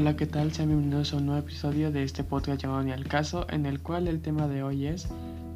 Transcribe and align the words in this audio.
Hola, 0.00 0.14
¿qué 0.14 0.26
tal? 0.26 0.52
Sean 0.52 0.68
bienvenidos 0.68 1.12
a 1.12 1.16
un 1.16 1.26
nuevo 1.26 1.40
episodio 1.40 1.90
de 1.90 2.04
este 2.04 2.22
podcast 2.22 2.62
llamado 2.62 2.84
Ni 2.84 2.92
al 2.92 3.08
caso, 3.08 3.48
en 3.50 3.66
el 3.66 3.82
cual 3.82 4.06
el 4.06 4.22
tema 4.22 4.46
de 4.46 4.62
hoy 4.62 4.86
es 4.86 5.08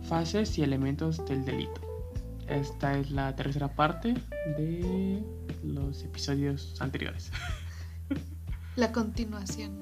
fases 0.09 0.59
y 0.59 0.65
elementos 0.65 1.25
del 1.27 1.45
delito. 1.45 1.81
Esta 2.49 2.99
es 2.99 3.13
la 3.13 3.37
tercera 3.37 3.73
parte 3.77 4.15
de 4.59 5.23
los 5.63 6.03
episodios 6.03 6.75
anteriores. 6.81 7.31
La 8.75 8.91
continuación. 8.91 9.79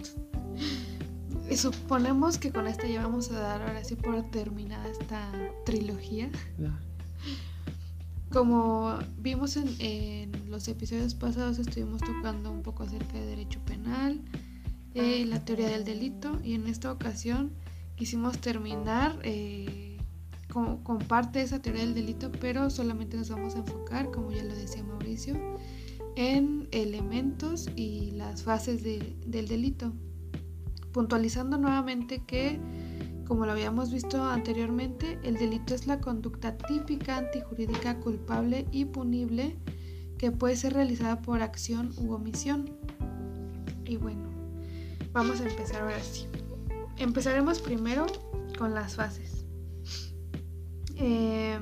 Y 1.51 1.57
suponemos 1.57 2.37
que 2.37 2.53
con 2.53 2.67
esta 2.67 2.87
ya 2.87 3.03
vamos 3.03 3.31
a 3.31 3.41
dar 3.41 3.63
ahora 3.63 3.83
sí 3.83 3.95
por 3.95 4.31
terminada 4.31 4.87
esta 4.91 5.33
trilogía. 5.65 6.29
Como 8.31 8.99
vimos 9.17 9.57
en, 9.57 9.75
en 9.79 10.51
los 10.51 10.69
episodios 10.69 11.15
pasados, 11.15 11.59
estuvimos 11.59 12.03
tocando 12.03 12.53
un 12.53 12.61
poco 12.63 12.83
acerca 12.83 13.15
de 13.15 13.25
derecho 13.25 13.59
penal, 13.65 14.21
eh, 14.95 15.25
la 15.27 15.45
teoría 15.45 15.69
del 15.69 15.85
delito, 15.85 16.39
y 16.43 16.55
en 16.55 16.67
esta 16.67 16.91
ocasión 16.93 17.53
quisimos 17.97 18.39
terminar 18.41 19.19
eh, 19.23 19.99
con, 20.53 20.79
parte 21.07 21.39
de 21.39 21.45
esa 21.45 21.61
teoría 21.63 21.83
del 21.85 21.95
delito, 21.95 22.31
pero 22.41 22.71
solamente 22.71 23.17
nos 23.17 23.31
vamos 23.31 23.55
a 23.55 23.59
enfocar, 23.59 24.11
como 24.11 24.33
ya 24.33 24.43
lo 24.43 24.55
decía 24.55 24.83
Mauricio, 24.83 25.35
en 26.17 26.69
elementos 26.73 27.69
y 27.77 28.11
las 28.13 28.43
fases 28.43 28.83
de- 28.83 29.17
del 29.27 29.47
delito. 29.47 29.93
Puntualizando 30.93 31.57
nuevamente 31.57 32.23
que 32.27 32.59
como 33.31 33.47
lo 33.47 33.53
habíamos 33.53 33.93
visto 33.93 34.25
anteriormente, 34.25 35.21
el 35.23 35.35
delito 35.37 35.73
es 35.73 35.87
la 35.87 36.01
conducta 36.01 36.59
típica, 36.59 37.17
antijurídica, 37.17 38.01
culpable 38.01 38.67
y 38.73 38.87
punible 38.87 39.57
que 40.19 40.33
puede 40.33 40.57
ser 40.57 40.73
realizada 40.73 41.23
por 41.23 41.41
acción 41.41 41.93
u 41.97 42.13
omisión. 42.13 42.69
Y 43.85 43.99
bueno, 43.99 44.30
vamos 45.13 45.41
a 45.41 45.49
empezar 45.49 45.83
ahora 45.83 46.03
sí. 46.03 46.27
Empezaremos 46.97 47.61
primero 47.61 48.07
con 48.59 48.75
las 48.75 48.97
fases. 48.97 49.45
Eh, 50.97 51.59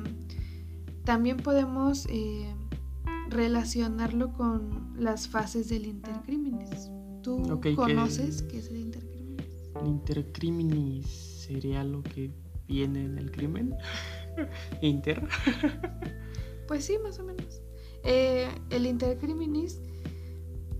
también 1.05 1.37
podemos 1.37 2.07
eh, 2.11 2.53
relacionarlo 3.31 4.33
con 4.33 4.95
las 4.99 5.29
fases 5.29 5.69
del 5.69 5.87
intercriminis. 5.87 6.91
¿Tú 7.23 7.61
conoces 7.77 8.43
qué 8.43 8.59
es 8.59 8.69
el 8.69 8.79
intercriminis? 8.79 9.47
El 9.81 9.87
intercriminis 9.87 11.07
sería 11.07 11.85
lo 11.85 12.03
que 12.03 12.33
viene 12.67 13.05
en 13.05 13.19
el 13.19 13.31
crimen. 13.31 13.75
Inter. 14.83 15.27
Pues 16.67 16.85
sí, 16.85 16.99
más 17.03 17.19
o 17.19 17.25
menos. 17.25 17.63
Eh, 18.05 18.49
el 18.71 18.87
intercriminis 18.87 19.81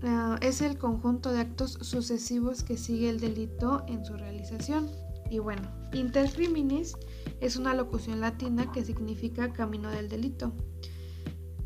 ah, 0.03 0.37
es 0.41 0.61
el 0.61 0.77
conjunto 0.77 1.31
de 1.31 1.39
actos 1.39 1.77
sucesivos 1.81 2.63
que 2.63 2.77
sigue 2.77 3.09
el 3.09 3.19
delito 3.19 3.83
en 3.87 4.05
su 4.05 4.13
realización. 4.13 4.89
Y 5.29 5.39
bueno, 5.39 5.61
intercriminis 5.93 6.95
es 7.39 7.55
una 7.55 7.73
locución 7.73 8.19
latina 8.19 8.71
que 8.71 8.83
significa 8.83 9.53
camino 9.53 9.89
del 9.89 10.09
delito. 10.09 10.53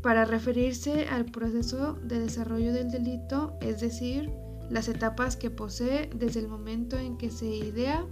Para 0.02 0.24
referirse 0.26 1.06
al 1.08 1.24
proceso 1.24 1.94
de 1.94 2.20
desarrollo 2.20 2.72
del 2.72 2.90
delito, 2.90 3.56
es 3.62 3.80
decir, 3.80 4.30
las 4.70 4.88
etapas 4.88 5.36
que 5.36 5.50
posee 5.50 6.10
desde 6.14 6.40
el 6.40 6.48
momento 6.48 6.98
en 6.98 7.16
que 7.16 7.30
se 7.30 7.46
idea 7.46 8.06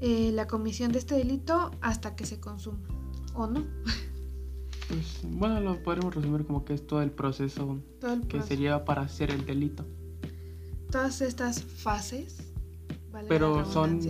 eh, 0.00 0.30
la 0.32 0.46
comisión 0.46 0.92
de 0.92 0.98
este 0.98 1.14
delito 1.14 1.70
hasta 1.80 2.16
que 2.16 2.26
se 2.26 2.40
consuma. 2.40 2.88
¿O 3.34 3.46
no? 3.46 3.64
Pues, 4.88 5.20
bueno, 5.24 5.60
lo 5.60 5.82
podremos 5.82 6.14
resumir 6.14 6.44
como 6.46 6.64
que 6.64 6.74
es 6.74 6.86
todo 6.86 7.02
el 7.02 7.10
proceso 7.10 7.78
Todo 8.00 8.12
el 8.14 8.22
que 8.28 8.40
se 8.42 8.56
lleva 8.56 8.84
para 8.84 9.02
hacer 9.02 9.30
el 9.30 9.44
delito. 9.44 9.84
todas 10.90 11.20
estas 11.20 11.62
fases, 11.62 12.36
¿vale? 13.10 13.26
Pero 13.28 13.64
son- 13.70 14.00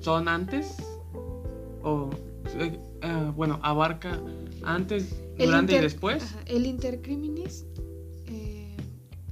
¿Son 0.00 0.28
antes? 0.28 0.76
O, 1.82 2.08
eh, 2.58 2.78
ah, 3.02 3.32
bueno, 3.36 3.58
abarca 3.62 4.18
antes, 4.62 5.12
El 5.36 5.46
durante 5.46 5.72
inter- 5.74 5.80
y 5.80 5.82
después. 5.92 6.22
ajá, 6.22 6.38
el 6.46 6.64
intercriminis, 6.66 7.66
eh, 8.26 8.74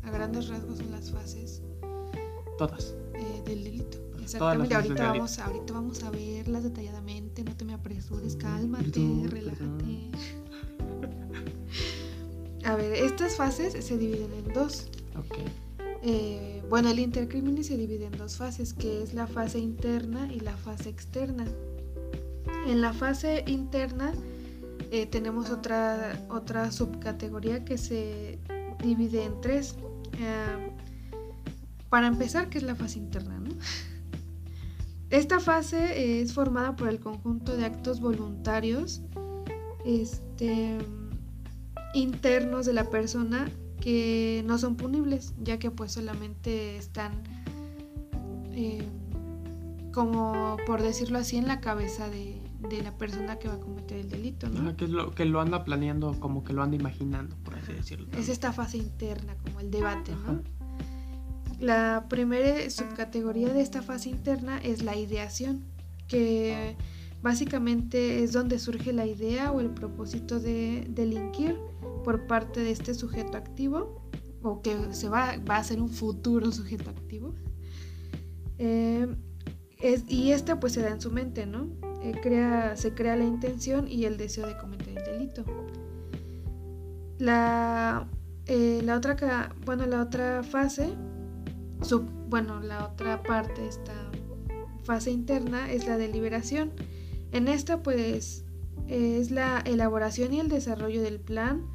a 0.02 0.10
grandes 0.10 0.48
rasgos, 0.48 0.78
son 0.78 0.90
las 0.90 1.10
fases 1.10 1.62
Todas. 2.58 2.94
eh, 3.14 3.42
del 3.46 3.64
delito. 3.64 3.98
Exactamente, 4.20 4.74
ahorita 4.74 5.08
vamos, 5.12 5.38
ahorita 5.38 5.72
vamos 5.72 6.02
a 6.02 6.10
verlas 6.10 6.64
detalladamente, 6.64 7.44
no 7.44 7.56
te 7.56 7.64
me 7.64 7.74
apresures, 7.74 8.34
cálmate, 8.36 9.26
relájate. 9.28 10.10
A 12.66 12.74
ver, 12.74 12.92
estas 12.94 13.36
fases 13.36 13.72
se 13.84 13.96
dividen 13.96 14.32
en 14.32 14.52
dos. 14.52 14.88
Ok. 15.16 15.38
Eh, 16.02 16.62
bueno, 16.68 16.90
el 16.90 16.98
intercriminis 16.98 17.68
se 17.68 17.76
divide 17.76 18.06
en 18.06 18.18
dos 18.18 18.36
fases, 18.36 18.74
que 18.74 19.04
es 19.04 19.14
la 19.14 19.28
fase 19.28 19.60
interna 19.60 20.28
y 20.32 20.40
la 20.40 20.56
fase 20.56 20.88
externa. 20.88 21.46
En 22.66 22.80
la 22.80 22.92
fase 22.92 23.44
interna 23.46 24.12
eh, 24.90 25.06
tenemos 25.06 25.50
otra, 25.50 26.20
otra 26.28 26.72
subcategoría 26.72 27.64
que 27.64 27.78
se 27.78 28.40
divide 28.82 29.24
en 29.24 29.40
tres. 29.40 29.76
Eh, 30.18 30.72
para 31.88 32.08
empezar, 32.08 32.48
¿qué 32.48 32.58
es 32.58 32.64
la 32.64 32.74
fase 32.74 32.98
interna? 32.98 33.38
no? 33.38 33.50
Esta 35.10 35.38
fase 35.38 36.20
es 36.20 36.32
formada 36.32 36.74
por 36.74 36.88
el 36.88 36.98
conjunto 36.98 37.56
de 37.56 37.64
actos 37.64 38.00
voluntarios 38.00 39.02
este, 39.84 40.78
internos 41.94 42.66
de 42.66 42.72
la 42.72 42.90
persona 42.90 43.48
que 43.80 44.42
no 44.46 44.58
son 44.58 44.76
punibles, 44.76 45.34
ya 45.42 45.58
que 45.58 45.70
pues 45.70 45.92
solamente 45.92 46.76
están 46.76 47.12
eh, 48.52 48.82
como 49.92 50.56
por 50.66 50.82
decirlo 50.82 51.18
así 51.18 51.36
en 51.36 51.46
la 51.46 51.60
cabeza 51.60 52.08
de, 52.10 52.40
de 52.68 52.82
la 52.82 52.96
persona 52.96 53.38
que 53.38 53.48
va 53.48 53.54
a 53.54 53.60
cometer 53.60 53.98
el 53.98 54.08
delito, 54.08 54.48
¿no? 54.48 54.60
Ajá, 54.60 54.76
que 54.76 54.84
es 54.84 54.90
lo 54.90 55.10
que 55.12 55.24
lo 55.24 55.40
anda 55.40 55.64
planeando, 55.64 56.18
como 56.20 56.44
que 56.44 56.52
lo 56.52 56.62
anda 56.62 56.76
imaginando, 56.76 57.36
por 57.44 57.54
así 57.54 57.72
decirlo. 57.72 58.08
Es 58.18 58.28
esta 58.28 58.52
fase 58.52 58.78
interna, 58.78 59.36
como 59.36 59.60
el 59.60 59.70
debate. 59.70 60.12
La 61.60 62.06
primera 62.10 62.68
subcategoría 62.68 63.48
de 63.52 63.62
esta 63.62 63.80
fase 63.80 64.10
interna 64.10 64.58
es 64.58 64.82
la 64.82 64.96
ideación, 64.96 65.64
que 66.08 66.76
básicamente 67.22 68.22
es 68.22 68.32
donde 68.32 68.58
surge 68.58 68.92
la 68.92 69.06
idea 69.06 69.50
o 69.50 69.60
el 69.60 69.70
propósito 69.70 70.38
de 70.38 70.86
delinquir 70.90 71.58
por 72.06 72.28
parte 72.28 72.60
de 72.60 72.70
este 72.70 72.94
sujeto 72.94 73.36
activo, 73.36 74.00
o 74.40 74.62
que 74.62 74.76
se 74.92 75.08
va, 75.08 75.38
va 75.38 75.56
a 75.56 75.64
ser 75.64 75.80
un 75.82 75.88
futuro 75.88 76.52
sujeto 76.52 76.88
activo. 76.88 77.34
Eh, 78.58 79.08
y 80.06 80.30
esta 80.30 80.60
pues 80.60 80.74
se 80.74 80.82
da 80.82 80.90
en 80.90 81.00
su 81.00 81.10
mente, 81.10 81.46
¿no? 81.46 81.66
Eh, 82.00 82.14
se 82.76 82.94
crea 82.94 83.16
la 83.16 83.24
intención 83.24 83.88
y 83.88 84.04
el 84.04 84.18
deseo 84.18 84.46
de 84.46 84.56
cometer 84.56 84.96
el 84.96 85.04
delito. 85.04 85.44
La, 87.18 88.08
eh, 88.46 88.82
la 88.84 88.98
otra, 88.98 89.52
bueno, 89.64 89.84
la 89.86 90.00
otra 90.00 90.44
fase, 90.44 90.94
bueno, 92.28 92.60
la 92.60 92.86
otra 92.86 93.20
parte 93.24 93.62
de 93.62 93.68
esta 93.68 94.12
fase 94.84 95.10
interna 95.10 95.72
es 95.72 95.88
la 95.88 95.96
deliberación. 95.96 96.70
En 97.32 97.48
esta 97.48 97.82
pues 97.82 98.44
es 98.86 99.32
la 99.32 99.58
elaboración 99.66 100.34
y 100.34 100.38
el 100.38 100.48
desarrollo 100.48 101.02
del 101.02 101.18
plan, 101.18 101.66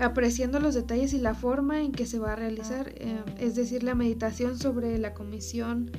apreciando 0.00 0.58
los 0.60 0.74
detalles 0.74 1.12
y 1.12 1.18
la 1.18 1.34
forma 1.34 1.82
en 1.82 1.92
que 1.92 2.06
se 2.06 2.18
va 2.18 2.32
a 2.32 2.36
realizar, 2.36 2.92
eh, 2.96 3.22
es 3.38 3.54
decir, 3.54 3.82
la 3.82 3.94
meditación 3.94 4.58
sobre 4.58 4.98
la 4.98 5.14
comisión 5.14 5.90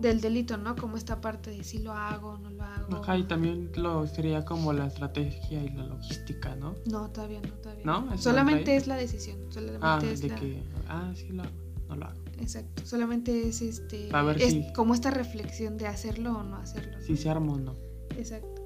del 0.00 0.20
delito, 0.20 0.56
¿no? 0.58 0.76
Como 0.76 0.96
esta 0.96 1.20
parte 1.20 1.50
de 1.50 1.64
si 1.64 1.78
lo 1.78 1.92
hago 1.92 2.30
o 2.30 2.38
no 2.38 2.50
lo 2.50 2.62
hago. 2.62 2.96
Ajá, 2.96 3.16
y 3.16 3.24
también 3.24 3.70
lo 3.76 4.06
sería 4.06 4.44
como 4.44 4.72
la 4.72 4.86
estrategia 4.86 5.62
y 5.64 5.68
la 5.70 5.84
logística, 5.84 6.54
¿no? 6.56 6.74
No, 6.90 7.10
todavía 7.10 7.40
no, 7.40 7.48
todavía 7.54 7.84
¿No? 7.84 7.92
no. 7.92 8.06
¿Eso 8.06 8.12
entra 8.14 8.22
Solamente 8.22 8.76
es 8.76 8.86
la 8.86 8.96
decisión, 8.96 9.38
solamente 9.50 9.78
Ah, 9.86 10.00
es 10.02 10.20
de 10.20 10.28
la... 10.28 10.34
que, 10.36 10.62
ah, 10.88 11.12
sí 11.14 11.28
lo 11.30 11.42
hago, 11.42 11.52
no 11.88 11.96
lo 11.96 12.06
hago. 12.06 12.20
Exacto, 12.40 12.86
solamente 12.86 13.48
es 13.48 13.60
este 13.62 14.08
A 14.12 14.22
ver 14.22 14.40
es 14.40 14.52
si- 14.52 14.72
como 14.74 14.94
esta 14.94 15.10
reflexión 15.10 15.76
de 15.76 15.86
hacerlo 15.86 16.38
o 16.38 16.42
no 16.42 16.56
hacerlo. 16.56 16.98
¿no? 16.98 17.04
Si 17.04 17.16
se 17.16 17.28
arma 17.30 17.52
o 17.52 17.58
no. 17.58 17.74
Exacto. 18.16 18.59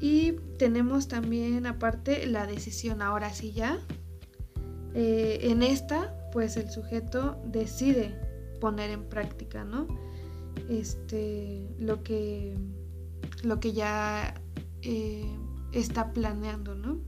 Y 0.00 0.32
tenemos 0.58 1.08
también 1.08 1.66
aparte 1.66 2.26
la 2.26 2.46
decisión, 2.46 3.02
ahora 3.02 3.32
sí 3.32 3.52
ya. 3.52 3.78
Eh, 4.94 5.50
en 5.50 5.62
esta, 5.62 6.14
pues 6.32 6.56
el 6.56 6.70
sujeto 6.70 7.40
decide 7.46 8.18
poner 8.60 8.90
en 8.90 9.08
práctica, 9.08 9.64
¿no? 9.64 9.86
Este, 10.68 11.68
lo 11.78 12.02
que, 12.02 12.56
lo 13.42 13.60
que 13.60 13.72
ya 13.72 14.34
eh, 14.82 15.26
está 15.72 16.12
planeando, 16.12 16.74
¿no? 16.74 17.00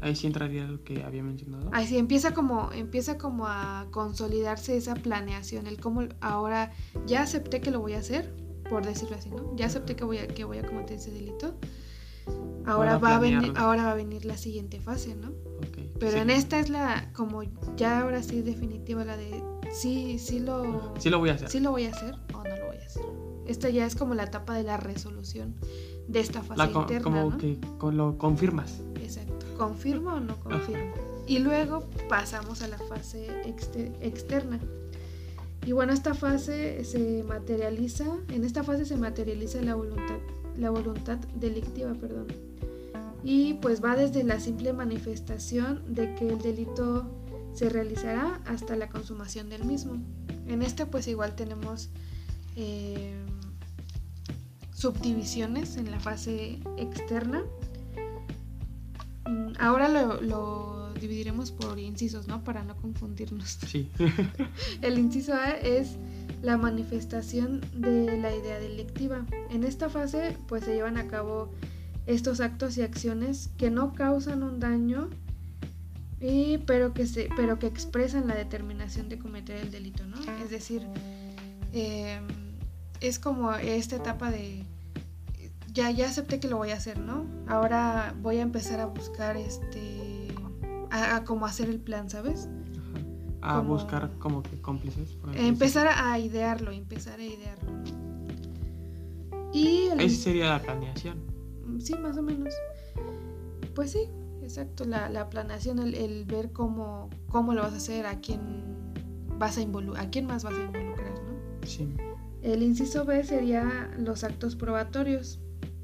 Ahí 0.00 0.16
sí 0.16 0.26
entraría 0.26 0.64
lo 0.64 0.82
que 0.82 1.04
había 1.04 1.22
mencionado. 1.22 1.70
Así 1.72 1.96
empieza 1.96 2.34
como, 2.34 2.72
empieza 2.72 3.18
como 3.18 3.46
a 3.46 3.86
consolidarse 3.92 4.76
esa 4.76 4.94
planeación, 4.94 5.68
el 5.68 5.78
cómo 5.78 6.08
ahora 6.20 6.72
ya 7.06 7.22
acepté 7.22 7.60
que 7.60 7.70
lo 7.70 7.80
voy 7.80 7.92
a 7.92 7.98
hacer, 7.98 8.34
por 8.72 8.86
decirlo 8.86 9.16
así, 9.16 9.28
¿no? 9.30 9.54
Ya 9.54 9.66
acepté 9.66 9.94
que 9.94 10.02
voy 10.04 10.16
a, 10.16 10.26
que 10.26 10.44
voy 10.44 10.56
a 10.56 10.62
cometer 10.64 10.96
ese 10.96 11.10
delito. 11.10 11.54
ahora 12.64 12.96
va 12.98 13.16
a 13.16 13.18
venir, 13.18 13.52
ahora 13.56 13.84
va 13.84 13.90
a 13.92 13.94
venir 13.94 14.24
la 14.24 14.36
siguiente 14.38 14.80
fase, 14.80 15.14
¿no? 15.14 15.28
Ok, 15.58 15.78
Pero 16.00 16.12
sí. 16.12 16.18
en 16.18 16.30
esta 16.30 16.58
es 16.58 16.70
la, 16.70 17.10
como 17.12 17.42
ya 17.76 18.00
ahora 18.00 18.22
sí 18.22 18.40
definitiva, 18.40 19.04
la 19.04 19.16
de 19.18 19.42
sí, 19.72 20.18
sí 20.18 20.40
lo, 20.40 20.94
Sí 20.98 21.10
lo 21.10 21.18
voy 21.18 21.28
a 21.30 21.34
hacer. 21.34 21.50
sí 21.50 21.60
lo 21.60 21.70
voy 21.70 21.84
a 21.84 21.90
hacer 21.90 22.14
o 22.32 22.38
no 22.42 22.56
lo 22.56 22.66
voy 22.68 22.76
a 22.78 22.86
hacer. 22.86 23.02
Esta 23.46 23.68
ya 23.68 23.84
es 23.84 23.94
como 23.94 24.14
la 24.14 24.22
etapa 24.24 24.54
de 24.54 24.62
la 24.62 24.76
resolución 24.78 25.54
de 26.08 26.20
esta 26.20 26.42
fase 26.42 26.58
La 26.58 26.72
co- 26.72 26.80
interna, 26.82 27.02
como 27.04 27.30
¿no? 27.30 27.36
que 27.36 27.58
con- 27.78 27.96
lo 27.98 28.16
confirmas. 28.16 28.80
Exacto. 29.02 29.44
¿Confirmo 29.58 30.14
o 30.14 30.20
no 30.20 30.36
confirmo? 30.40 30.94
Y 31.26 31.40
luego 31.40 31.90
pasamos 32.08 32.62
a 32.62 32.68
la 32.68 32.78
fase 32.78 33.26
exte- 33.44 33.92
externa. 34.00 34.58
Y 35.64 35.72
bueno, 35.72 35.92
esta 35.92 36.14
fase 36.14 36.84
se 36.84 37.22
materializa, 37.22 38.06
en 38.28 38.44
esta 38.44 38.64
fase 38.64 38.84
se 38.84 38.96
materializa 38.96 39.62
la 39.62 39.74
voluntad, 39.76 40.18
la 40.58 40.70
voluntad 40.70 41.18
delictiva, 41.36 41.94
perdón. 41.94 42.26
Y 43.22 43.54
pues 43.54 43.82
va 43.82 43.94
desde 43.94 44.24
la 44.24 44.40
simple 44.40 44.72
manifestación 44.72 45.82
de 45.94 46.14
que 46.16 46.28
el 46.28 46.38
delito 46.38 47.06
se 47.52 47.68
realizará 47.68 48.40
hasta 48.46 48.74
la 48.74 48.88
consumación 48.88 49.48
del 49.48 49.64
mismo. 49.64 50.02
En 50.48 50.62
este 50.62 50.86
pues 50.86 51.06
igual 51.06 51.36
tenemos 51.36 51.90
eh, 52.56 53.14
subdivisiones 54.74 55.76
en 55.76 55.92
la 55.92 56.00
fase 56.00 56.58
externa. 56.76 57.44
Mm, 59.26 59.52
Ahora 59.60 59.88
lo, 59.88 60.20
lo 60.20 60.71
dividiremos 61.02 61.52
por 61.52 61.78
incisos, 61.78 62.26
¿no? 62.26 62.42
Para 62.42 62.64
no 62.64 62.74
confundirnos. 62.76 63.58
Sí. 63.66 63.90
El 64.82 64.98
inciso 64.98 65.34
A 65.34 65.50
es 65.50 65.98
la 66.40 66.56
manifestación 66.56 67.60
de 67.74 68.16
la 68.16 68.34
idea 68.34 68.58
delictiva. 68.58 69.26
En 69.50 69.64
esta 69.64 69.90
fase, 69.90 70.36
pues 70.48 70.64
se 70.64 70.74
llevan 70.74 70.96
a 70.96 71.06
cabo 71.08 71.50
estos 72.06 72.40
actos 72.40 72.78
y 72.78 72.82
acciones 72.82 73.50
que 73.58 73.70
no 73.70 73.92
causan 73.92 74.42
un 74.42 74.58
daño, 74.58 75.10
y, 76.20 76.58
pero, 76.58 76.94
que 76.94 77.06
se, 77.06 77.28
pero 77.36 77.58
que 77.58 77.66
expresan 77.66 78.28
la 78.28 78.34
determinación 78.34 79.08
de 79.08 79.18
cometer 79.18 79.56
el 79.56 79.70
delito, 79.70 80.06
¿no? 80.06 80.16
Es 80.42 80.50
decir, 80.50 80.86
eh, 81.72 82.20
es 83.00 83.18
como 83.18 83.52
esta 83.52 83.96
etapa 83.96 84.30
de 84.30 84.64
ya, 85.72 85.90
ya 85.90 86.06
acepté 86.06 86.38
que 86.38 86.48
lo 86.48 86.58
voy 86.58 86.70
a 86.70 86.76
hacer, 86.76 86.98
¿no? 86.98 87.26
Ahora 87.48 88.14
voy 88.20 88.38
a 88.38 88.42
empezar 88.42 88.80
a 88.80 88.86
buscar 88.86 89.36
este 89.36 90.01
a, 90.92 91.16
a 91.16 91.24
cómo 91.24 91.46
hacer 91.46 91.68
el 91.68 91.80
plan, 91.80 92.08
¿sabes? 92.10 92.48
Ajá. 93.40 93.54
A 93.54 93.56
Como- 93.58 93.70
buscar 93.74 94.10
como 94.18 94.42
que 94.42 94.60
cómplices. 94.60 95.10
por 95.16 95.36
Empezar 95.36 95.88
a 95.88 96.18
idearlo, 96.18 96.70
empezar 96.70 97.18
a 97.18 97.24
idearlo. 97.24 97.72
Y 99.52 99.88
el-. 99.88 100.00
Esa 100.00 100.22
sería 100.22 100.48
la 100.48 100.62
planeación. 100.62 101.18
sí, 101.78 101.94
más 101.94 102.16
o 102.16 102.22
menos. 102.22 102.54
Pues 103.74 103.90
sí, 103.92 104.00
exacto, 104.42 104.84
la, 104.84 105.08
la 105.08 105.28
planeación, 105.30 105.78
el, 105.78 105.94
el 105.94 106.24
ver 106.24 106.52
cómo, 106.52 107.08
cómo 107.28 107.54
lo 107.54 107.62
vas 107.62 107.72
a 107.72 107.76
hacer, 107.76 108.06
a 108.06 108.20
quién 108.20 108.40
vas 109.38 109.56
a 109.58 109.62
involu- 109.62 109.96
a 109.98 110.10
quién 110.10 110.26
más 110.26 110.44
vas 110.44 110.54
a 110.54 110.62
involucrar, 110.62 111.10
¿no? 111.12 111.66
Sí. 111.66 111.88
El 112.42 112.62
inciso 112.62 113.04
B 113.04 113.24
sería 113.24 113.90
los 113.98 114.24
actos 114.24 114.56
probatorios, 114.56 115.40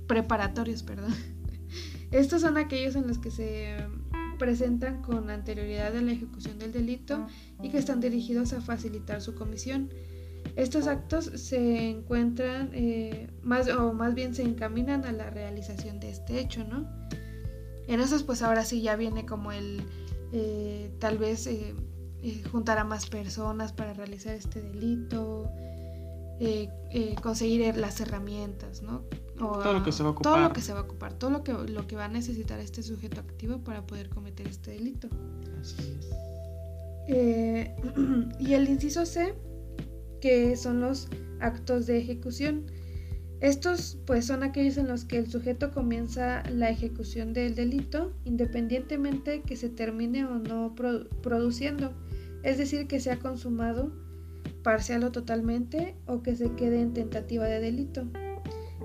preparatorios, 0.07 0.83
perdón. 0.83 1.15
Estos 2.11 2.41
son 2.43 2.57
aquellos 2.59 2.95
en 2.97 3.07
los 3.07 3.19
que 3.19 3.31
se 3.31 3.77
presentan 4.39 5.03
con 5.03 5.31
anterioridad 5.31 5.97
a 5.97 6.01
la 6.01 6.13
ejecución 6.13 6.59
del 6.59 6.73
delito 6.73 7.27
y 7.63 7.71
que 7.71 7.79
están 7.79 8.01
dirigidos 8.01 8.53
a 8.53 8.61
facilitar 8.61 9.21
su 9.21 9.35
comisión. 9.35 9.91
Estos 10.57 10.87
actos 10.87 11.27
se 11.35 11.91
encuentran 11.91 12.71
eh, 12.73 13.29
más 13.43 13.69
o 13.69 13.93
más 13.93 14.15
bien 14.15 14.35
se 14.35 14.43
encaminan 14.43 15.05
a 15.05 15.13
la 15.13 15.31
realización 15.31 16.01
de 16.01 16.11
este 16.11 16.41
hecho, 16.41 16.65
¿no? 16.65 16.89
En 17.87 18.01
esos 18.01 18.23
pues 18.23 18.43
ahora 18.43 18.65
sí 18.65 18.81
ya 18.83 18.97
viene 18.97 19.27
como 19.27 19.51
el 19.53 19.83
eh, 20.33 20.91
tal 20.99 21.17
vez 21.17 21.47
eh, 21.47 21.75
eh, 22.23 22.43
juntar 22.53 22.79
a 22.79 22.85
más 22.85 23.07
personas 23.07 23.73
para 23.73 23.95
realizar 23.95 24.35
este 24.35 24.61
delito, 24.61 25.51
conseguir 27.23 27.77
las 27.77 28.01
herramientas, 28.01 28.83
¿no? 28.83 29.03
O, 29.41 29.59
Todo 29.59 29.73
lo 29.75 29.85
que 29.85 29.93
se 29.93 30.03
va 30.03 30.11
a 30.11 30.15
Todo 30.15 30.33
lo 30.37 30.47
ocupar. 30.47 30.53
que 30.53 30.61
se 30.61 30.73
va 30.73 30.81
a 30.81 30.83
ocupar, 30.83 31.13
todo 31.15 31.31
lo 31.31 31.45
que, 31.45 31.53
lo 31.53 31.87
que 31.87 31.97
va 31.97 32.07
a 32.07 32.09
necesitar 32.09 32.59
este 32.61 32.83
sujeto 32.83 33.21
activo 33.21 33.59
para 33.59 33.87
poder 33.87 34.09
cometer 34.09 34.47
este 34.49 34.73
delito. 34.73 35.09
Así 35.61 35.77
es. 35.99 36.09
Eh, 37.09 37.75
y 38.39 38.55
el 38.55 38.69
inciso 38.69 39.07
C, 39.07 39.35
que 40.21 40.57
son 40.57 40.81
los 40.81 41.09
actos 41.41 41.87
de 41.87 41.99
ejecución. 41.99 42.67
Estos 43.41 43.97
pues 44.05 44.27
son 44.27 44.43
aquellos 44.43 44.77
en 44.79 44.89
los 44.89 45.05
que 45.05 45.17
el 45.19 45.31
sujeto 45.31 45.71
comienza 45.71 46.43
la 46.51 46.71
ejecución 46.71 47.33
del 47.33 47.55
delito 47.55 48.13
independientemente 48.25 49.43
que 49.43 49.55
se 49.55 49.69
termine 49.69 50.25
o 50.25 50.41
no 50.41 50.75
produ- 50.75 51.09
produciendo, 51.23 51.93
es 52.43 52.59
decir, 52.59 52.89
que 52.89 52.99
sea 52.99 53.21
consumado 53.21 53.93
parcial 54.65 55.05
o 55.05 55.13
totalmente 55.13 55.95
o 56.07 56.21
que 56.25 56.35
se 56.35 56.51
quede 56.57 56.81
en 56.81 56.93
tentativa 56.95 57.45
de 57.45 57.61
delito. 57.61 58.09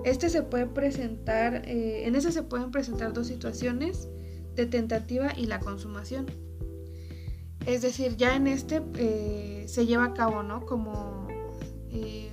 Este 0.04 0.28
se 0.28 0.42
puede 0.42 0.66
presentar, 0.66 1.62
eh, 1.66 2.06
en 2.06 2.14
ese 2.14 2.30
se 2.30 2.42
pueden 2.42 2.70
presentar 2.70 3.14
dos 3.14 3.26
situaciones 3.26 4.08
de 4.54 4.66
tentativa 4.66 5.32
y 5.36 5.46
la 5.46 5.60
consumación. 5.60 6.26
Es 7.66 7.80
decir, 7.80 8.16
ya 8.16 8.36
en 8.36 8.46
este 8.46 8.82
eh, 8.98 9.64
se 9.66 9.86
lleva 9.86 10.04
a 10.04 10.14
cabo, 10.14 10.42
¿no? 10.42 10.66
Como 10.66 11.26
eh, 11.90 12.28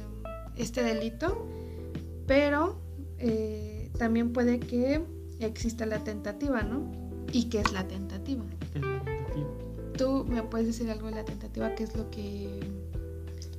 este 0.57 0.83
delito, 0.83 1.47
pero 2.27 2.81
también 3.97 4.33
puede 4.33 4.59
que 4.59 5.01
exista 5.39 5.85
la 5.85 6.03
tentativa, 6.03 6.63
¿no? 6.63 6.91
¿Y 7.31 7.49
qué 7.49 7.59
es 7.59 7.71
la 7.71 7.87
tentativa? 7.87 8.43
Es 8.75 8.81
la 8.81 9.03
tentativa. 9.03 9.47
¿Tú 9.95 10.25
me 10.27 10.41
puedes 10.41 10.67
decir 10.67 10.89
algo 10.89 11.07
de 11.07 11.15
la 11.15 11.25
tentativa? 11.25 11.75
¿Qué 11.75 11.83
es 11.83 11.95
lo 11.95 12.09
que 12.09 12.59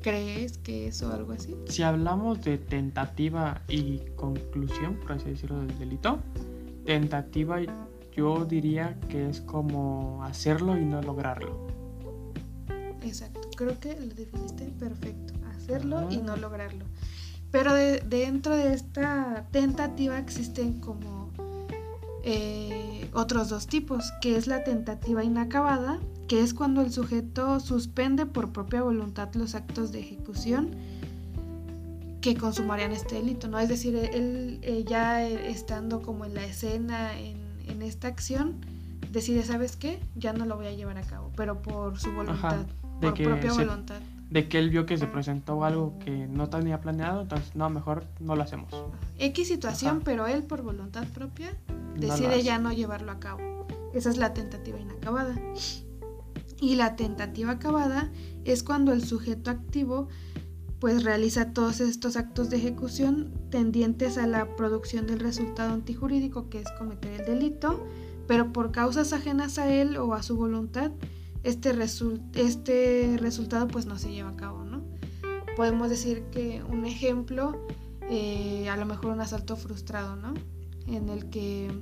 crees 0.02 0.58
que 0.58 0.88
es 0.88 1.02
o 1.02 1.12
algo 1.12 1.32
así? 1.32 1.54
Si 1.68 1.82
hablamos 1.82 2.42
de 2.44 2.58
tentativa 2.58 3.62
y 3.68 3.98
conclusión, 4.16 4.96
por 4.96 5.12
así 5.12 5.30
decirlo, 5.30 5.60
del 5.64 5.78
delito, 5.78 6.18
tentativa 6.84 7.58
yo 8.14 8.44
diría 8.44 8.98
que 9.08 9.28
es 9.28 9.40
como 9.40 10.22
hacerlo 10.24 10.76
y 10.76 10.84
no 10.84 11.00
lograrlo. 11.00 11.66
Exacto, 13.02 13.40
creo 13.56 13.78
que 13.80 13.98
lo 13.98 14.14
definiste 14.14 14.64
perfecto, 14.78 15.32
hacerlo 15.56 16.08
y 16.10 16.18
no 16.18 16.36
lograrlo. 16.36 16.84
Pero 17.50 17.74
de- 17.74 18.00
dentro 18.00 18.54
de 18.56 18.72
esta 18.74 19.46
tentativa 19.50 20.18
existen 20.18 20.80
como 20.80 21.30
eh, 22.24 23.08
otros 23.14 23.48
dos 23.48 23.66
tipos, 23.66 24.12
que 24.20 24.36
es 24.36 24.46
la 24.46 24.62
tentativa 24.62 25.24
inacabada, 25.24 25.98
que 26.28 26.40
es 26.40 26.54
cuando 26.54 26.80
el 26.82 26.92
sujeto 26.92 27.60
suspende 27.60 28.26
por 28.26 28.52
propia 28.52 28.82
voluntad 28.82 29.28
los 29.34 29.54
actos 29.54 29.92
de 29.92 30.00
ejecución 30.00 30.70
que 32.20 32.36
consumarían 32.36 32.92
este 32.92 33.16
delito, 33.16 33.48
¿no? 33.48 33.58
Es 33.58 33.68
decir, 33.68 33.96
él 33.96 34.60
eh, 34.62 34.84
ya 34.88 35.26
estando 35.28 36.02
como 36.02 36.24
en 36.24 36.34
la 36.34 36.44
escena, 36.44 37.18
en, 37.18 37.36
en 37.66 37.82
esta 37.82 38.06
acción, 38.08 38.54
decide, 39.10 39.42
¿sabes 39.42 39.76
qué? 39.76 39.98
Ya 40.14 40.32
no 40.32 40.46
lo 40.46 40.56
voy 40.56 40.66
a 40.68 40.72
llevar 40.72 40.98
a 40.98 41.02
cabo, 41.02 41.30
pero 41.36 41.60
por 41.60 41.98
su 41.98 42.12
voluntad, 42.12 42.64
de 43.00 43.08
por 43.08 43.14
que 43.14 43.24
propia 43.24 43.50
se- 43.52 43.64
voluntad. 43.64 44.00
De 44.30 44.48
que 44.48 44.58
él 44.58 44.70
vio 44.70 44.86
que 44.86 44.96
se 44.96 45.06
presentó 45.06 45.62
algo 45.62 45.98
que 45.98 46.26
no 46.26 46.48
tenía 46.48 46.80
planeado, 46.80 47.20
entonces 47.20 47.54
no, 47.54 47.68
mejor 47.68 48.04
no 48.18 48.34
lo 48.34 48.42
hacemos. 48.42 48.70
X 49.18 49.48
situación, 49.48 49.96
Ajá. 49.96 50.02
pero 50.04 50.26
él 50.26 50.42
por 50.44 50.62
voluntad 50.62 51.04
propia 51.08 51.54
decide 51.98 52.42
ya 52.42 52.58
no 52.58 52.72
llevarlo 52.72 53.12
a 53.12 53.18
cabo. 53.20 53.66
Esa 53.92 54.08
es 54.08 54.16
la 54.16 54.32
tentativa 54.32 54.78
inacabada. 54.80 55.34
Y 56.62 56.76
la 56.76 56.94
tentativa 56.94 57.50
acabada 57.50 58.12
es 58.44 58.62
cuando 58.62 58.92
el 58.92 59.04
sujeto 59.04 59.50
activo 59.50 60.06
pues 60.78 61.02
realiza 61.02 61.52
todos 61.52 61.80
estos 61.80 62.16
actos 62.16 62.50
de 62.50 62.58
ejecución 62.58 63.32
tendientes 63.50 64.16
a 64.16 64.28
la 64.28 64.54
producción 64.54 65.08
del 65.08 65.18
resultado 65.18 65.74
antijurídico 65.74 66.48
que 66.48 66.60
es 66.60 66.70
cometer 66.78 67.20
el 67.20 67.26
delito, 67.26 67.84
pero 68.28 68.52
por 68.52 68.70
causas 68.70 69.12
ajenas 69.12 69.58
a 69.58 69.74
él 69.74 69.96
o 69.96 70.14
a 70.14 70.22
su 70.22 70.36
voluntad, 70.36 70.92
este, 71.42 71.76
este 72.34 73.16
resultado 73.18 73.66
pues 73.66 73.86
no 73.86 73.98
se 73.98 74.12
lleva 74.12 74.28
a 74.28 74.36
cabo, 74.36 74.64
¿no? 74.64 74.84
Podemos 75.56 75.90
decir 75.90 76.22
que 76.30 76.62
un 76.68 76.84
ejemplo, 76.84 77.66
eh, 78.08 78.68
a 78.68 78.76
lo 78.76 78.86
mejor 78.86 79.10
un 79.10 79.20
asalto 79.20 79.56
frustrado, 79.56 80.14
¿no? 80.14 80.32
En 80.86 81.08
el 81.08 81.28
que 81.28 81.72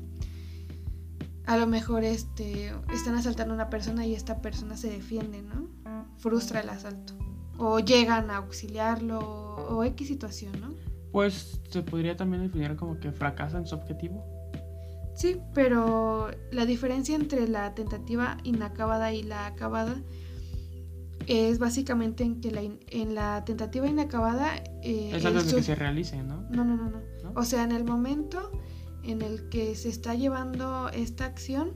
a 1.47 1.57
lo 1.57 1.67
mejor 1.67 2.05
este, 2.05 2.73
están 2.93 3.15
asaltando 3.17 3.53
a 3.53 3.57
una 3.57 3.71
persona 3.71 4.07
y 4.07 4.15
esta 4.15 4.41
persona 4.41 4.77
se 4.77 4.91
defiende, 4.91 5.43
¿no? 5.43 5.69
Frustra 6.19 6.61
el 6.61 6.69
asalto. 6.69 7.15
O 7.59 7.79
llegan 7.81 8.31
a 8.31 8.37
auxiliarlo 8.37 9.19
o 9.19 9.85
X 9.85 10.09
situación, 10.09 10.53
¿no? 10.61 10.75
Pues 11.13 11.61
se 11.71 11.83
podría 11.83 12.17
también 12.17 12.43
definir 12.43 12.77
como 12.77 12.99
que 13.01 13.11
fracasa 13.13 13.59
en 13.59 13.67
su 13.67 13.75
objetivo. 13.75 14.25
Sí, 15.15 15.39
pero 15.55 16.31
la 16.53 16.65
diferencia 16.67 17.17
entre 17.17 17.47
la 17.49 17.75
tentativa 17.75 18.39
inacabada 18.45 19.13
y 19.13 19.23
la 19.23 19.47
acabada 19.47 20.01
es 21.27 21.59
básicamente 21.59 22.25
en 22.25 22.41
que 22.41 22.51
la 22.51 22.63
in- 22.63 22.81
en 22.89 23.15
la 23.15 23.45
tentativa 23.45 23.87
inacabada 23.87 24.57
eh, 24.83 25.11
Es 25.15 25.25
antes 25.25 25.47
de 25.51 25.57
que 25.57 25.63
se 25.63 25.75
realice, 25.75 26.23
¿no? 26.23 26.43
No, 26.51 26.65
no, 26.65 26.77
no, 26.77 26.91
no. 26.91 27.01
¿No? 27.23 27.33
O 27.37 27.45
sea, 27.45 27.63
en 27.65 27.73
el 27.73 27.85
momento 27.85 28.51
en 29.03 29.23
el 29.23 29.49
que 29.49 29.75
se 29.75 29.89
está 29.89 30.15
llevando 30.15 30.89
esta 30.91 31.25
acción, 31.25 31.73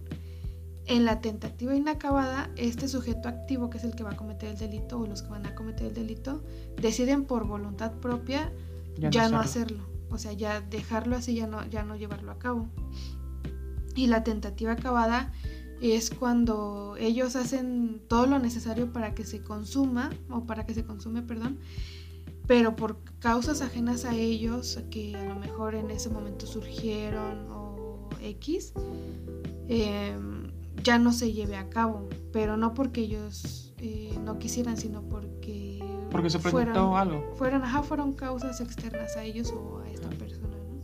en 0.86 1.04
la 1.04 1.20
tentativa 1.20 1.74
inacabada, 1.74 2.50
este 2.56 2.88
sujeto 2.88 3.28
activo, 3.28 3.70
que 3.70 3.78
es 3.78 3.84
el 3.84 3.94
que 3.94 4.02
va 4.02 4.10
a 4.10 4.16
cometer 4.16 4.50
el 4.50 4.58
delito 4.58 4.98
o 5.00 5.06
los 5.06 5.22
que 5.22 5.30
van 5.30 5.46
a 5.46 5.54
cometer 5.54 5.86
el 5.88 5.94
delito, 5.94 6.42
deciden 6.80 7.24
por 7.24 7.46
voluntad 7.46 7.92
propia 7.92 8.52
ya, 8.98 9.28
no, 9.28 9.38
hacerlo. 9.38 9.84
O 10.10 10.18
sea, 10.18 10.32
ya 10.32 10.60
dejarlo 10.60 11.16
así, 11.16 11.34
ya 11.34 11.46
no, 11.46 11.66
ya 11.66 11.84
no 11.84 11.96
llevarlo 11.96 12.30
a 12.30 12.38
cabo. 12.38 12.68
Y 13.94 14.08
la 14.08 14.24
tentativa 14.24 14.72
acabada 14.72 15.32
es 15.80 16.10
cuando 16.10 16.96
ellos 16.98 17.36
hacen 17.36 18.02
todo 18.08 18.26
lo 18.26 18.38
necesario 18.38 18.92
para 18.92 19.14
que 19.14 19.24
se 19.24 19.42
consuma, 19.42 20.10
o 20.30 20.46
para 20.46 20.66
que 20.66 20.74
se 20.74 20.84
consume, 20.84 21.22
perdón, 21.22 21.58
pero 22.46 22.76
por 22.76 22.98
causas 23.18 23.62
ajenas 23.62 24.04
a 24.04 24.14
ellos, 24.14 24.78
que 24.90 25.16
a 25.16 25.24
lo 25.24 25.36
mejor 25.36 25.74
en 25.74 25.90
ese 25.90 26.10
momento 26.10 26.46
surgieron 26.46 27.50
o 27.50 28.08
X, 28.20 28.72
em, 29.68 30.52
ya 30.82 30.98
no 30.98 31.12
se 31.12 31.32
lleve 31.32 31.56
a 31.56 31.70
cabo, 31.70 32.08
pero 32.32 32.56
no 32.56 32.74
porque 32.74 33.02
ellos 33.02 33.72
eh, 33.78 34.18
no 34.22 34.38
quisieran, 34.38 34.76
sino 34.76 35.02
porque... 35.02 35.82
Porque 36.10 36.30
se 36.30 36.38
presentó 36.38 36.72
fueron, 36.72 36.96
algo. 36.96 37.34
Fueron, 37.36 37.62
ajá, 37.62 37.82
fueron 37.82 38.12
causas 38.12 38.60
externas 38.60 39.16
a 39.16 39.24
ellos 39.24 39.52
o 39.52 39.78
a 39.78 39.90
esta 39.90 40.08
persona, 40.10 40.48
¿no? 40.48 40.80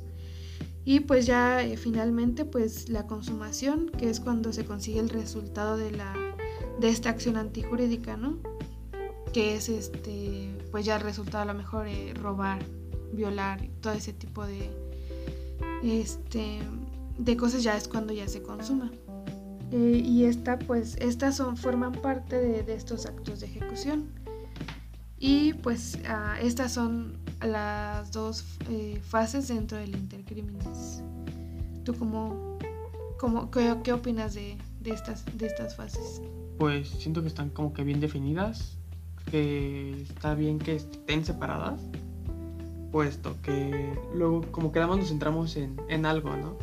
Y 0.85 1.01
pues 1.01 1.27
ya 1.27 1.63
eh, 1.63 1.77
finalmente 1.77 2.47
pues 2.47 2.89
la 2.89 3.07
consumación, 3.07 3.91
que 3.91 4.09
es 4.09 4.19
cuando 4.19 4.53
se 4.53 4.65
consigue 4.65 4.99
el 4.99 5.11
resultado 5.11 5.77
de, 5.77 5.93
la, 5.93 6.15
de 6.81 6.89
esta 6.89 7.11
acción 7.11 7.37
antijurídica, 7.37 8.17
¿no? 8.17 8.39
Que 9.33 9.55
es 9.57 9.69
este 9.69 10.50
pues 10.71 10.85
ya 10.85 10.99
resulta 10.99 11.43
a 11.43 11.45
lo 11.45 11.55
mejor 11.55 11.87
eh, 11.87 12.15
robar, 12.15 12.63
violar, 13.13 13.67
todo 13.81 13.93
ese 13.93 14.13
tipo 14.13 14.47
de, 14.47 14.71
este, 15.83 16.61
de 17.19 17.37
cosas 17.37 17.63
ya 17.63 17.77
es 17.77 17.89
cuando 17.89 18.13
ya 18.13 18.29
se 18.29 18.43
consuma. 18.43 18.91
Eh, 19.73 20.03
y 20.05 20.25
esta, 20.25 20.59
pues, 20.59 20.97
estas 20.97 21.37
son, 21.37 21.57
forman 21.57 21.93
parte 21.93 22.37
de, 22.37 22.75
estos 22.75 23.07
actos 23.07 23.41
de 23.41 23.47
ejecución. 23.47 24.09
Y 25.19 25.53
pues 25.55 25.99
ah, 26.09 26.39
estas 26.41 26.73
son 26.73 27.19
las 27.43 28.11
dos 28.11 28.45
eh, 28.71 29.01
fases 29.03 29.49
dentro 29.49 29.77
del 29.77 29.95
intercrímenes. 29.95 31.03
¿Tú 31.85 31.95
cómo, 31.95 32.59
cómo 33.19 33.51
qué, 33.51 33.77
qué, 33.85 33.93
opinas 33.93 34.35
de, 34.35 34.57
de, 34.81 34.91
estas, 34.91 35.25
de 35.37 35.47
estas 35.47 35.77
fases? 35.77 36.23
Pues 36.59 36.89
siento 36.89 37.21
que 37.21 37.29
están 37.29 37.51
como 37.51 37.75
que 37.75 37.85
bien 37.85 38.01
definidas 38.01 38.80
que 39.31 40.03
está 40.03 40.35
bien 40.35 40.59
que 40.59 40.77
estén 40.77 41.25
separadas, 41.25 41.81
puesto 42.91 43.41
que 43.43 43.95
luego 44.15 44.43
como 44.51 44.73
quedamos 44.73 44.99
nos 44.99 45.09
centramos 45.09 45.57
en, 45.57 46.07
algo, 46.07 46.37
¿no? 46.37 46.57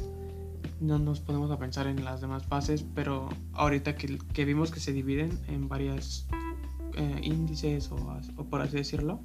No 0.79 0.99
nos 0.99 1.21
ponemos 1.21 1.49
a 1.49 1.57
pensar 1.57 1.87
en 1.87 2.03
las 2.03 2.21
demás 2.21 2.45
fases, 2.45 2.85
pero 2.93 3.29
ahorita 3.53 3.95
que, 3.95 4.45
vimos 4.45 4.71
que 4.71 4.79
se 4.79 4.91
dividen 4.91 5.39
en 5.47 5.67
varias 5.67 6.27
eh, 6.95 7.19
índices 7.23 7.89
o, 7.91 8.43
por 8.49 8.61
así 8.61 8.75
decirlo, 8.75 9.21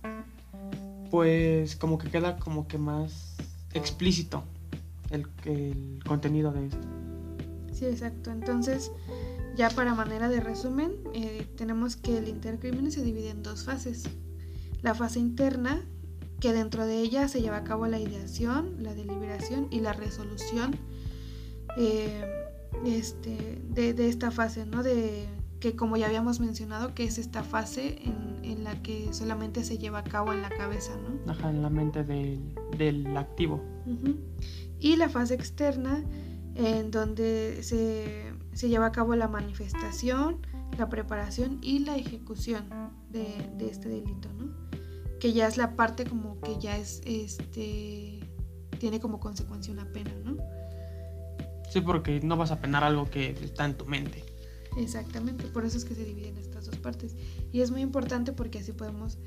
pues 1.11 1.77
como 1.77 1.99
que 1.99 2.09
queda 2.09 2.39
como 2.39 2.69
que 2.69 2.79
más 2.79 3.37
explícito 3.75 4.45
el, 5.11 5.27
el 5.45 6.01
contenido 6.07 6.53
de 6.53 6.67
esto. 6.67 6.89
Sí, 7.73 7.87
exacto. 7.87 8.31
Entonces, 8.31 8.93
ya 9.57 9.71
para 9.71 9.95
manera 9.95 10.29
de 10.29 10.41
resumen, 10.41 10.93
eh, 11.15 11.47
tenemos 11.57 11.97
que 11.97 12.19
el 12.19 12.29
intercrimen 12.29 12.91
se 12.91 13.03
divide 13.03 13.31
en 13.31 13.43
dos 13.43 13.65
fases. 13.65 14.05
La 14.83 14.95
fase 14.95 15.21
interna, 15.21 15.83
que 16.41 16.53
dentro 16.53 16.87
de 16.87 17.01
ella 17.01 17.29
se 17.29 17.41
lleva 17.41 17.59
a 17.59 17.65
cabo 17.65 17.87
la 17.87 17.99
ideación, 17.99 18.77
la 18.83 18.95
deliberación 18.95 19.69
y 19.71 19.81
la 19.81 19.93
resolución 19.93 20.77
eh, 21.77 22.25
este, 22.85 23.63
de, 23.69 24.09
esta 24.09 24.31
fase, 24.31 24.67
¿no? 24.67 24.83
De, 24.83 25.29
que 25.61 25.77
como 25.77 25.97
ya 25.97 26.07
habíamos 26.07 26.41
mencionado, 26.41 26.95
que 26.95 27.05
es 27.05 27.19
esta 27.19 27.45
fase 27.45 28.01
en, 28.03 28.65
la 28.65 28.81
que 28.83 29.13
solamente 29.13 29.65
se 29.65 29.79
lleva 29.79 30.01
a 30.01 30.05
cabo 30.05 30.33
en 30.33 30.43
la 30.43 30.51
cabeza, 30.51 30.93
¿no? 30.97 31.33
Ajá, 31.33 31.51
en 31.51 31.63
la 31.63 31.71
mente 31.71 32.05
del, 32.05 33.17
activo. 33.17 33.63
Y 34.79 34.97
la 34.97 35.09
fase 35.09 35.35
externa, 35.35 36.05
en 36.55 36.91
donde 36.91 37.63
se 37.63 38.32
se 38.53 38.69
lleva 38.69 38.87
a 38.87 38.93
cabo 38.93 39.15
la 39.17 39.29
manifestación, 39.29 40.47
la 40.79 40.89
preparación 40.89 41.59
y 41.63 41.81
la 41.81 41.97
ejecución 41.97 42.67
de, 43.11 43.25
este 43.71 43.89
delito, 43.89 44.33
¿no? 44.35 44.53
Que 45.21 45.33
ya 45.33 45.47
es 45.47 45.57
la 45.57 45.77
parte 45.77 46.05
como 46.05 46.41
que 46.41 46.59
ya 46.59 46.77
es, 46.77 47.01
este, 47.05 48.21
tiene 48.79 49.01
como 49.01 49.21
consecuencia 49.21 49.73
una 49.73 49.87
pena, 49.93 50.13
¿no? 50.25 50.37
Sí, 51.71 51.81
porque 51.81 52.21
no 52.21 52.37
vas 52.37 52.51
a 52.51 52.61
penar 52.61 52.85
algo 52.85 53.09
que 53.09 53.31
está 53.31 53.65
en 53.65 53.77
tu 53.77 53.87
mente. 53.87 54.25
Exactamente, 54.77 55.45
por 55.47 55.65
eso 55.65 55.79
es 55.79 55.85
que 55.85 55.95
se 55.95 56.05
dividen 56.05 56.37
estas 56.37 56.67
dos 56.67 56.77
partes. 56.77 57.15
Y 57.53 57.61
es 57.61 57.71
muy 57.71 57.81
importante 57.81 58.33
porque 58.33 58.59
así 58.59 58.73
podemos 58.73 59.19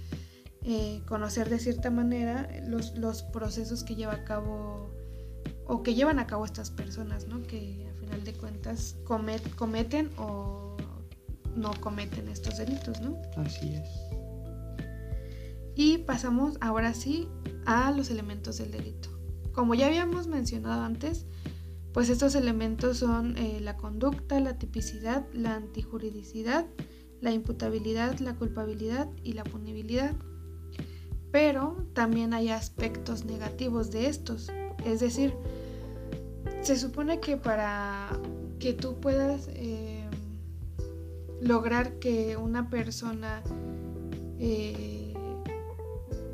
eh, 0.64 1.02
conocer 1.08 1.50
de 1.50 1.60
cierta 1.60 1.90
manera 1.90 2.50
los, 2.68 2.98
los 2.98 3.24
procesos 3.24 3.84
que 3.84 3.96
lleva 3.96 4.14
a 4.14 4.24
cabo 4.24 4.92
o 5.68 5.82
que 5.84 5.96
llevan 5.96 6.20
a 6.20 6.28
cabo 6.28 6.46
estas 6.46 6.70
personas, 6.70 7.28
¿no? 7.28 7.42
Que 7.44 7.92
final 8.06 8.24
de 8.24 8.34
cuentas 8.34 8.96
cometen 9.04 10.12
o 10.18 10.78
no 11.56 11.72
cometen 11.82 12.28
estos 12.28 12.58
delitos, 12.58 13.02
¿no? 13.02 13.20
Así 13.38 13.74
es. 13.74 13.90
Y 15.76 16.00
pasamos 16.00 16.58
ahora 16.62 16.94
sí 16.94 17.28
a 17.66 17.92
los 17.92 18.10
elementos 18.10 18.58
del 18.58 18.72
delito. 18.72 19.10
Como 19.52 19.74
ya 19.74 19.88
habíamos 19.88 20.28
mencionado 20.28 20.84
antes, 20.84 21.26
pues 21.94 22.10
estos 22.10 22.36
elementos 22.36 22.98
son 22.98 23.38
eh, 23.38 23.60
la 23.62 23.78
conducta, 23.78 24.40
la 24.40 24.58
tipicidad, 24.58 25.26
la 25.34 25.56
antijuridicidad, 25.56 26.66
la 27.22 27.32
imputabilidad, 27.32 28.20
la 28.20 28.36
culpabilidad 28.36 29.10
y 29.24 29.34
la 29.34 29.44
punibilidad. 29.44 30.16
Pero 31.32 31.88
también 31.94 32.34
hay 32.34 32.50
aspectos 32.50 33.26
negativos 33.26 33.92
de 33.92 34.08
estos, 34.08 34.50
es 34.86 35.00
decir, 35.00 35.34
se 36.66 36.78
supone 36.78 37.20
que 37.20 37.38
para 37.38 38.10
que 38.60 38.74
tú 38.74 39.00
puedas 39.00 39.50
eh, 39.54 40.04
lograr 41.40 42.00
que 42.00 42.38
una 42.38 42.72
persona, 42.72 43.44
eh, 44.40 45.14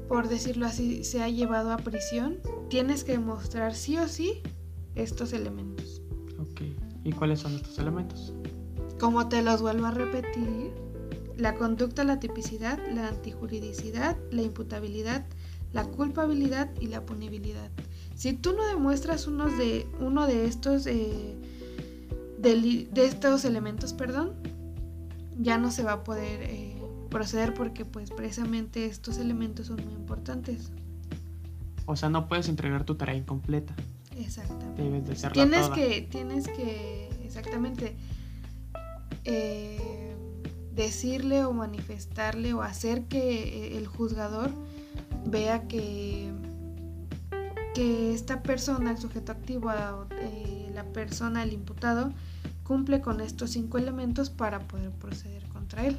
por 0.07 0.29
decirlo 0.29 0.67
así, 0.67 1.03
sea 1.03 1.27
llevado 1.27 1.73
a 1.73 1.77
prisión, 1.77 2.37
tienes 2.69 3.03
que 3.03 3.11
demostrar 3.11 3.75
sí 3.75 3.97
o 3.97 4.07
sí 4.07 4.41
estos 4.95 5.33
elementos. 5.33 6.01
Ok, 6.39 6.61
¿y 7.03 7.11
cuáles 7.11 7.41
son 7.41 7.55
estos 7.55 7.77
elementos? 7.77 8.33
Como 9.01 9.27
te 9.27 9.41
los 9.41 9.61
vuelvo 9.61 9.87
a 9.87 9.91
repetir, 9.91 10.71
la 11.35 11.55
conducta, 11.55 12.05
la 12.05 12.21
tipicidad, 12.21 12.79
la 12.93 13.09
antijuridicidad, 13.09 14.17
la 14.31 14.43
imputabilidad, 14.43 15.25
la 15.73 15.83
culpabilidad 15.83 16.69
y 16.79 16.87
la 16.87 17.05
punibilidad. 17.05 17.69
Si 18.21 18.33
tú 18.33 18.53
no 18.53 18.67
demuestras 18.67 19.25
unos 19.25 19.57
de, 19.57 19.87
uno 19.99 20.27
de 20.27 20.45
estos, 20.45 20.85
eh, 20.85 21.33
de, 22.37 22.87
estos 22.93 23.45
elementos, 23.45 23.93
perdón, 23.93 24.33
ya 25.39 25.57
no 25.57 25.71
se 25.71 25.81
va 25.81 25.93
a 25.93 26.03
poder 26.03 26.43
eh, 26.43 26.79
proceder 27.09 27.55
porque 27.55 27.83
pues 27.83 28.11
precisamente 28.11 28.85
estos 28.85 29.17
elementos 29.17 29.65
son 29.65 29.77
muy 29.83 29.95
importantes. 29.95 30.71
O 31.87 31.95
sea, 31.95 32.09
no 32.09 32.27
puedes 32.27 32.47
entregar 32.47 32.83
tu 32.83 32.93
tarea 32.93 33.15
incompleta. 33.15 33.73
Exactamente. 34.15 34.83
Debes 34.83 35.07
de 35.07 35.15
ser 35.15 35.31
tienes 35.31 35.69
que 35.69 36.01
Tienes 36.01 36.47
que, 36.47 37.09
exactamente, 37.23 37.95
eh, 39.23 40.15
decirle 40.75 41.43
o 41.43 41.53
manifestarle 41.53 42.53
o 42.53 42.61
hacer 42.61 43.05
que 43.05 43.79
el 43.79 43.87
juzgador 43.87 44.51
vea 45.25 45.67
que 45.67 46.29
que 47.73 48.13
esta 48.13 48.43
persona, 48.43 48.91
el 48.91 48.97
sujeto 48.97 49.31
activo, 49.31 49.71
eh, 50.19 50.71
la 50.73 50.83
persona, 50.83 51.43
el 51.43 51.53
imputado, 51.53 52.11
cumple 52.63 53.01
con 53.01 53.21
estos 53.21 53.51
cinco 53.51 53.77
elementos 53.77 54.29
para 54.29 54.59
poder 54.59 54.91
proceder 54.91 55.43
contra 55.49 55.85
él. 55.85 55.97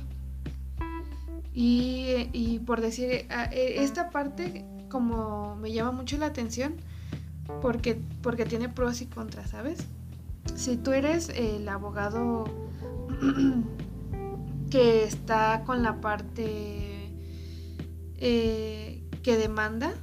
Y, 1.55 2.61
por 2.67 2.81
decir, 2.81 3.11
eh, 3.11 3.26
eh, 3.29 3.75
esta 3.79 4.11
parte 4.11 4.64
como 4.88 5.57
me 5.57 5.73
llama 5.73 5.93
mucho 5.93 6.17
la 6.19 6.26
atención 6.26 6.75
porque, 7.61 8.00
porque 8.23 8.45
tiene 8.45 8.69
pros 8.69 9.00
y 9.00 9.07
contras, 9.07 9.50
¿sabes? 9.50 9.87
Si 10.55 10.76
tú 10.76 10.93
eres 10.93 11.29
el 11.31 11.69
abogado 11.69 12.45
que 14.71 15.05
está 15.05 15.62
con 15.64 15.83
la 15.83 16.00
parte 16.00 17.11
que 18.19 19.37
demanda, 19.37 19.95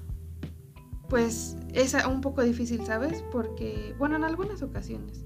pues 1.07 1.55
es 1.73 1.95
un 2.05 2.21
poco 2.21 2.43
difícil, 2.43 2.85
¿sabes? 2.85 3.23
Porque, 3.31 3.95
bueno, 3.97 4.15
en 4.15 4.23
algunas 4.23 4.61
ocasiones, 4.61 5.25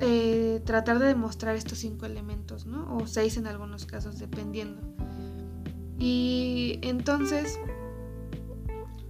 eh, 0.00 0.60
tratar 0.64 0.98
de 0.98 1.06
demostrar 1.06 1.54
estos 1.56 1.78
cinco 1.78 2.06
elementos, 2.06 2.66
¿no? 2.66 2.96
O 2.96 3.06
seis 3.06 3.36
en 3.36 3.46
algunos 3.46 3.86
casos, 3.86 4.18
dependiendo. 4.18 4.80
Y 5.98 6.80
entonces, 6.82 7.58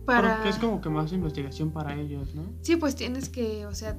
para... 0.05 0.37
Porque 0.37 0.51
es 0.51 0.57
como 0.59 0.81
que 0.81 0.91
más 0.91 1.13
investigación 1.13 1.71
para 1.71 1.95
ellos, 1.99 2.35
¿no? 2.35 2.45
Sí, 2.61 2.77
pues 2.77 2.95
tienes 2.95 3.29
que, 3.29 3.65
o 3.67 3.75
sea, 3.75 3.97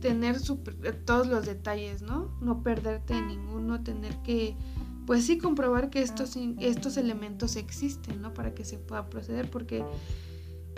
tener 0.00 0.38
super- 0.38 1.02
todos 1.04 1.26
los 1.26 1.46
detalles, 1.46 2.02
¿no? 2.02 2.36
No 2.40 2.62
perderte 2.62 3.14
en 3.14 3.26
ninguno, 3.28 3.82
tener 3.82 4.14
que, 4.22 4.56
pues 5.06 5.26
sí, 5.26 5.38
comprobar 5.38 5.90
que 5.90 6.02
estos, 6.02 6.36
estos 6.60 6.96
elementos 6.96 7.56
existen, 7.56 8.22
¿no? 8.22 8.32
Para 8.34 8.54
que 8.54 8.64
se 8.64 8.78
pueda 8.78 9.08
proceder, 9.08 9.50
porque 9.50 9.84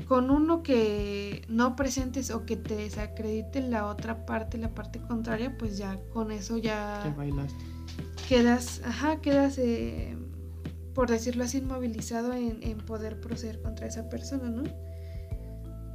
con 0.06 0.30
uno 0.30 0.62
que 0.62 1.42
no 1.48 1.76
presentes 1.76 2.30
o 2.30 2.44
que 2.46 2.56
te 2.56 2.76
desacredite 2.76 3.60
la 3.60 3.86
otra 3.86 4.24
parte, 4.26 4.56
la 4.58 4.74
parte 4.74 5.00
contraria, 5.00 5.56
pues 5.58 5.76
ya 5.78 5.98
con 6.12 6.30
eso 6.32 6.56
ya 6.56 7.00
Que 7.02 7.10
bailaste. 7.10 7.64
quedas, 8.28 8.80
ajá, 8.84 9.20
quedas, 9.20 9.58
eh, 9.58 10.16
por 10.94 11.10
decirlo 11.10 11.44
así, 11.44 11.58
inmovilizado 11.58 12.32
en, 12.32 12.62
en 12.62 12.78
poder 12.78 13.20
proceder 13.20 13.60
contra 13.60 13.86
esa 13.86 14.08
persona, 14.08 14.48
¿no? 14.48 14.62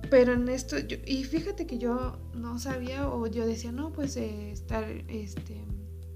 Pero 0.10 0.34
en 0.34 0.48
esto, 0.50 0.78
yo- 0.78 0.98
y 1.08 1.24
fíjate 1.24 1.66
que 1.66 1.80
yo 1.80 2.18
no 2.36 2.60
sabía 2.60 3.10
o 3.10 3.26
yo 3.26 3.48
decía, 3.48 3.72
no, 3.72 3.92
pues 3.92 4.16
eh, 4.18 4.52
estar 4.52 4.84
este, 5.08 5.64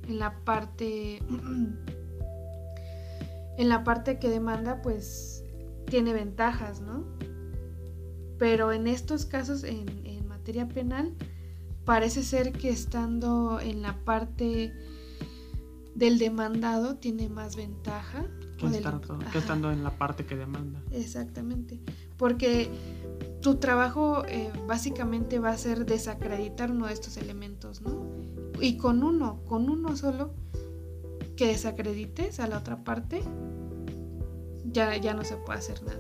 en 0.08 0.20
la 0.20 0.44
parte, 0.46 1.18
en 3.58 3.70
la 3.70 3.84
parte 3.84 4.20
que 4.20 4.30
demanda, 4.30 4.82
pues 4.84 5.44
tiene 5.90 6.14
ventajas, 6.14 6.80
¿no? 6.82 7.06
Pero 8.38 8.72
en 8.72 8.88
estos 8.88 9.26
casos, 9.26 9.64
en, 9.64 9.88
en 10.06 10.28
materia 10.28 10.68
penal, 10.68 11.14
parece 11.86 12.24
ser 12.24 12.52
que 12.52 12.70
estando 12.70 13.60
en 13.60 13.82
la 13.82 13.94
parte 14.06 14.74
del 15.96 16.20
demandado 16.20 16.98
tiene 16.98 17.30
más 17.30 17.56
ventaja. 17.56 18.26
Que, 18.58 18.68
del- 18.70 18.82
que 18.84 18.88
ajá. 18.88 19.38
estando 19.40 19.72
en 19.72 19.84
la 19.84 19.98
parte 19.98 20.26
que 20.26 20.36
demanda. 20.36 20.82
Exactamente. 20.92 21.80
Porque 22.18 22.70
tu 23.42 23.56
trabajo 23.56 24.24
eh, 24.28 24.52
básicamente 24.68 25.38
va 25.40 25.50
a 25.52 25.58
ser 25.58 25.86
desacreditar 25.86 26.72
uno 26.72 26.88
de 26.88 26.94
estos 26.94 27.18
elementos, 27.18 27.82
¿no? 27.82 28.04
Y 28.60 28.78
con 28.78 29.04
uno, 29.04 29.44
con 29.46 29.70
uno 29.70 29.96
solo 29.96 30.34
que 31.36 31.48
desacredites 31.48 32.40
a 32.40 32.48
la 32.48 32.58
otra 32.58 32.84
parte, 32.84 33.22
ya, 34.66 34.98
ya 34.98 35.14
no 35.14 35.24
se 35.24 35.38
puede 35.38 35.60
hacer 35.60 35.84
nada. 35.84 36.00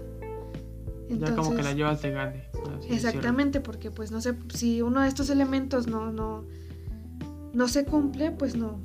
Ya 1.10 1.36
como 1.36 1.56
que 1.56 1.64
la 1.64 1.74
llevas 1.74 2.02
de 2.02 2.12
gane. 2.12 2.50
Exactamente, 2.90 3.60
porque 3.62 3.92
pues 3.92 4.12
no 4.12 4.22
sé, 4.22 4.36
si 4.54 4.82
uno 4.82 5.02
de 5.02 5.08
estos 5.08 5.30
elementos 5.30 5.88
no, 5.88 6.12
no, 6.12 6.44
no 7.54 7.68
se 7.68 7.86
cumple, 7.86 8.32
pues 8.32 8.56
no, 8.56 8.80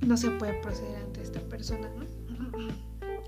no 0.00 0.16
se 0.16 0.30
puede 0.32 0.54
proceder 0.62 0.96
ante 0.96 1.22
esta 1.22 1.40
persona, 1.40 1.88
¿no? 1.96 2.04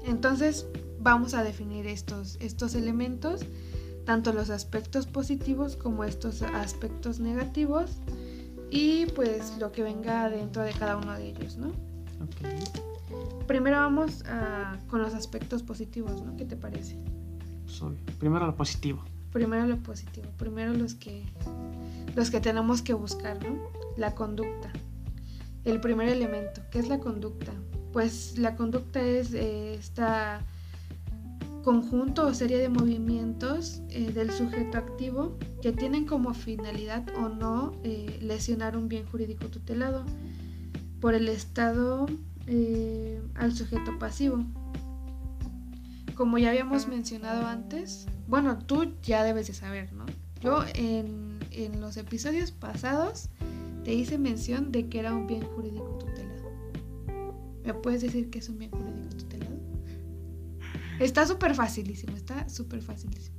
Entonces 0.06 0.66
vamos 1.00 1.34
a 1.34 1.42
definir 1.42 1.86
estos, 1.86 2.36
estos 2.40 2.74
elementos, 2.74 3.42
tanto 4.04 4.32
los 4.32 4.50
aspectos 4.50 5.06
positivos 5.06 5.76
como 5.76 6.04
estos 6.04 6.42
aspectos 6.42 7.20
negativos 7.20 7.90
y 8.70 9.06
pues 9.06 9.56
lo 9.58 9.72
que 9.72 9.82
venga 9.82 10.28
dentro 10.28 10.62
de 10.62 10.72
cada 10.72 10.96
uno 10.96 11.12
de 11.14 11.28
ellos, 11.28 11.56
¿no? 11.56 11.68
Ok, 11.68 13.46
Primero 13.46 13.76
vamos 13.76 14.24
a- 14.26 14.78
con 14.88 15.02
los 15.02 15.12
aspectos 15.14 15.62
positivos, 15.62 16.22
¿no? 16.22 16.34
¿Qué 16.36 16.44
te 16.46 16.56
parece? 16.56 16.98
Primero 18.18 18.46
lo 18.46 18.56
positivo. 18.56 19.02
Primero 19.32 19.66
lo 19.66 19.76
positivo, 19.78 20.28
primero 20.38 20.72
los 20.72 20.94
que 20.94 21.24
los 22.14 22.30
que 22.30 22.40
tenemos 22.40 22.82
que 22.82 22.94
buscar, 22.94 23.42
¿no? 23.44 23.58
La 23.96 24.14
conducta. 24.14 24.72
El 25.64 25.80
primer 25.80 26.08
elemento, 26.08 26.60
¿qué 26.70 26.78
es 26.78 26.88
la 26.88 27.00
conducta? 27.00 27.52
Pues 27.92 28.38
la 28.38 28.54
conducta 28.54 29.00
es 29.00 29.34
eh, 29.34 29.74
esta 29.74 30.44
conjunto 31.64 32.26
o 32.26 32.34
serie 32.34 32.58
de 32.58 32.68
movimientos 32.68 33.80
eh, 33.88 34.12
del 34.12 34.30
sujeto 34.30 34.76
activo 34.76 35.36
que 35.62 35.72
tienen 35.72 36.04
como 36.04 36.34
finalidad 36.34 37.04
o 37.16 37.30
no 37.30 37.72
eh, 37.82 38.18
lesionar 38.20 38.76
un 38.76 38.88
bien 38.88 39.06
jurídico 39.06 39.48
tutelado 39.48 40.04
por 41.00 41.14
el 41.14 41.28
Estado 41.28 42.06
eh, 42.46 43.20
al 43.34 43.54
sujeto 43.54 43.98
pasivo. 43.98 44.44
Como 46.14 46.38
ya 46.38 46.50
habíamos 46.50 46.86
mencionado 46.88 47.46
antes, 47.46 48.06
bueno, 48.28 48.58
tú 48.58 48.94
ya 49.02 49.24
debes 49.24 49.48
de 49.48 49.54
saber, 49.54 49.92
¿no? 49.92 50.06
Yo 50.40 50.64
en, 50.74 51.38
en 51.50 51.80
los 51.80 51.96
episodios 51.96 52.52
pasados 52.52 53.30
te 53.84 53.92
hice 53.92 54.18
mención 54.18 54.72
de 54.72 54.88
que 54.88 55.00
era 55.00 55.14
un 55.14 55.26
bien 55.26 55.42
jurídico 55.42 55.98
tutelado. 55.98 56.52
¿Me 57.64 57.74
puedes 57.74 58.02
decir 58.02 58.30
que 58.30 58.38
es 58.38 58.48
un 58.48 58.58
bien 58.58 58.70
jurídico 58.70 59.16
tutelado? 59.16 59.56
Está 61.00 61.26
súper 61.26 61.54
facilísimo, 61.54 62.16
está 62.16 62.48
súper 62.48 62.80
facilísimo. 62.82 63.36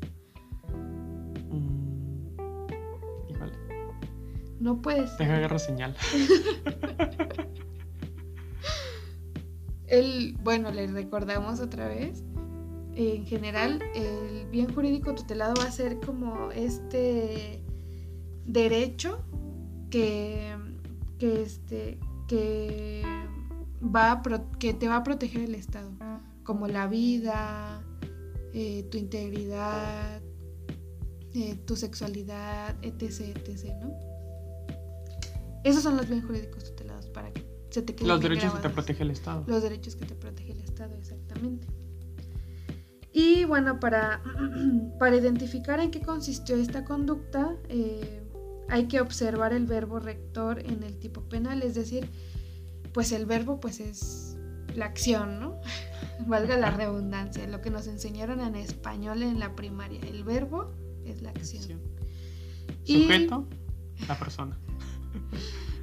Mm, 1.50 2.28
híjole. 3.30 3.54
No 4.60 4.82
puedes. 4.82 5.18
Deja 5.18 5.38
agarro 5.38 5.60
señal. 5.60 5.96
El, 9.88 10.36
bueno, 10.42 10.72
les 10.72 10.92
recordamos 10.92 11.60
otra 11.60 11.88
vez. 11.88 12.24
En 12.95 13.25
general, 13.25 13.81
el 13.93 14.47
bien 14.49 14.73
jurídico 14.73 15.13
tutelado 15.15 15.53
va 15.60 15.65
a 15.65 15.71
ser 15.71 15.99
como 15.99 16.51
este 16.51 17.62
derecho 18.45 19.23
que, 19.89 20.55
que, 21.19 21.41
este, 21.41 21.99
que, 22.27 23.03
va 23.84 24.12
a 24.13 24.21
pro- 24.23 24.49
que 24.60 24.73
te 24.73 24.88
va 24.88 24.97
a 24.97 25.03
proteger 25.03 25.41
el 25.43 25.55
Estado, 25.55 25.91
como 26.43 26.67
la 26.67 26.88
vida, 26.88 27.84
eh, 28.53 28.84
tu 28.89 28.97
integridad, 28.97 30.21
eh, 31.34 31.55
tu 31.65 31.75
sexualidad, 31.75 32.75
etc, 32.81 33.36
etc, 33.45 33.73
¿no? 33.81 33.93
Esos 35.65 35.84
son 35.84 35.97
los 35.97 36.08
bienes 36.08 36.25
jurídicos 36.25 36.63
tutelados 36.63 37.08
para 37.08 37.34
que 37.34 37.43
se 37.71 37.81
te 37.81 37.93
queden 37.93 38.08
Los 38.08 38.21
derechos 38.21 38.53
que 38.53 38.60
te 38.62 38.69
protege 38.69 39.03
el 39.03 39.12
Estado. 39.12 39.43
los 39.47 39.62
derechos 39.63 39.95
que 39.97 40.05
te 40.05 40.15
protege 40.15 40.51
el 40.53 40.62
Estado, 40.62 40.95
exactamente. 40.95 41.67
Y 43.17 43.45
bueno, 43.45 43.80
para, 43.80 44.21
para 44.99 45.15
identificar 45.15 45.80
en 45.80 45.89
qué 45.89 46.01
consistió 46.01 46.58
esta 46.58 46.84
conducta, 46.84 47.56
eh, 47.69 48.21
hay 48.67 48.88
que 48.89 48.99
observar 48.99 49.54
el 49.54 49.65
verbo 49.67 49.99
rector 49.99 50.60
en 50.60 50.84
el 50.84 50.97
tipo 50.99 51.21
penal, 51.21 51.63
es 51.63 51.75
decir, 51.75 52.10
pues 52.93 53.13
el 53.13 53.25
verbo 53.25 53.62
pues 53.62 53.80
es 53.80 54.36
la 54.75 54.88
acción, 54.88 55.39
¿no? 55.39 55.56
Valga 56.28 56.58
la 56.58 56.71
redundancia, 56.71 57.47
lo 57.47 57.62
que 57.62 57.69
nos 57.69 57.88
enseñaron 57.88 58.41
en 58.41 58.56
español 58.56 59.23
en 59.23 59.39
la 59.39 59.56
primaria, 59.56 60.01
el 60.01 60.25
verbo 60.25 60.73
es 61.06 61.21
la 61.21 61.30
acción. 61.30 61.80
Sujeto, 62.84 63.47
la 64.10 64.19
persona. 64.19 64.60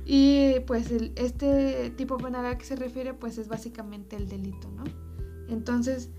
Y 0.05 0.59
pues 0.67 0.91
el- 0.91 1.13
este 1.15 1.89
tipo 1.91 2.19
penal 2.19 2.45
al 2.45 2.59
que 2.59 2.65
se 2.65 2.75
refiere 2.75 3.15
pues 3.15 3.39
es 3.39 3.47
básicamente 3.47 4.17
el 4.17 4.29
delito, 4.29 4.69
¿no? 4.73 4.83
Entonces, 5.49 6.11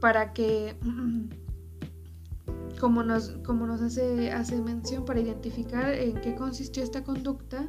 para 0.00 0.32
que, 0.32 0.76
como 2.80 3.02
nos, 3.02 3.30
como 3.44 3.66
nos 3.66 3.80
hace, 3.82 4.30
hace 4.30 4.60
mención, 4.60 5.04
para 5.04 5.20
identificar 5.20 5.92
en 5.92 6.20
qué 6.20 6.34
consistió 6.34 6.82
esta 6.82 7.04
conducta, 7.04 7.68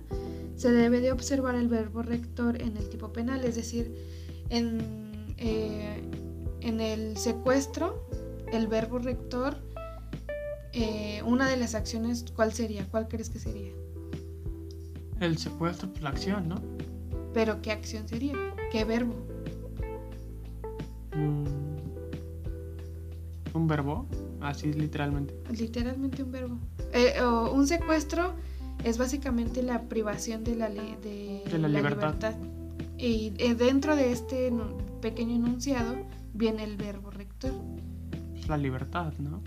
se 0.55 0.71
debe 0.71 0.99
de 0.99 1.11
observar 1.11 1.55
el 1.55 1.67
verbo 1.67 2.01
rector 2.01 2.61
en 2.61 2.77
el 2.77 2.89
tipo 2.89 3.13
penal, 3.13 3.43
es 3.45 3.55
decir, 3.55 3.95
en, 4.49 5.33
eh, 5.37 6.01
en 6.61 6.81
el 6.81 7.17
secuestro, 7.17 8.07
el 8.51 8.67
verbo 8.67 8.99
rector, 8.99 9.57
eh, 10.73 11.21
una 11.25 11.49
de 11.49 11.57
las 11.57 11.75
acciones, 11.75 12.25
¿cuál 12.35 12.53
sería? 12.53 12.85
¿Cuál 12.89 13.07
crees 13.07 13.29
que 13.29 13.39
sería? 13.39 13.71
El 15.19 15.37
secuestro, 15.37 15.89
pues 15.89 16.01
la 16.03 16.09
acción, 16.09 16.49
¿no? 16.49 16.55
Pero 17.33 17.61
¿qué 17.61 17.71
acción 17.71 18.07
sería? 18.07 18.33
¿Qué 18.71 18.85
verbo? 18.85 19.15
Mm, 21.15 21.48
¿Un 23.59 23.67
verbo? 23.67 24.05
Así 24.39 24.71
literalmente. 24.73 25.33
Literalmente 25.51 26.23
un 26.23 26.31
verbo. 26.31 26.57
Eh, 26.93 27.19
o 27.21 27.51
un 27.51 27.67
secuestro 27.67 28.33
es 28.85 28.97
básicamente 28.97 29.61
la 29.63 29.81
privación 29.83 30.45
de 30.45 30.55
la, 30.55 30.69
de 30.69 31.43
De 31.51 31.57
la 31.59 31.67
libertad. 31.67 32.23
libertad. 32.23 32.35
Y 32.97 33.33
eh, 33.37 33.55
dentro 33.55 33.95
de 33.97 34.11
este 34.13 34.51
pequeño 35.01 35.35
enunciado 35.35 35.95
viene 36.33 36.63
el 36.63 36.77
verbo 36.77 37.11
rector. 37.11 37.51
La 38.47 38.57
libertad, 38.57 39.11
¿no? 39.19 39.29
No, 39.31 39.41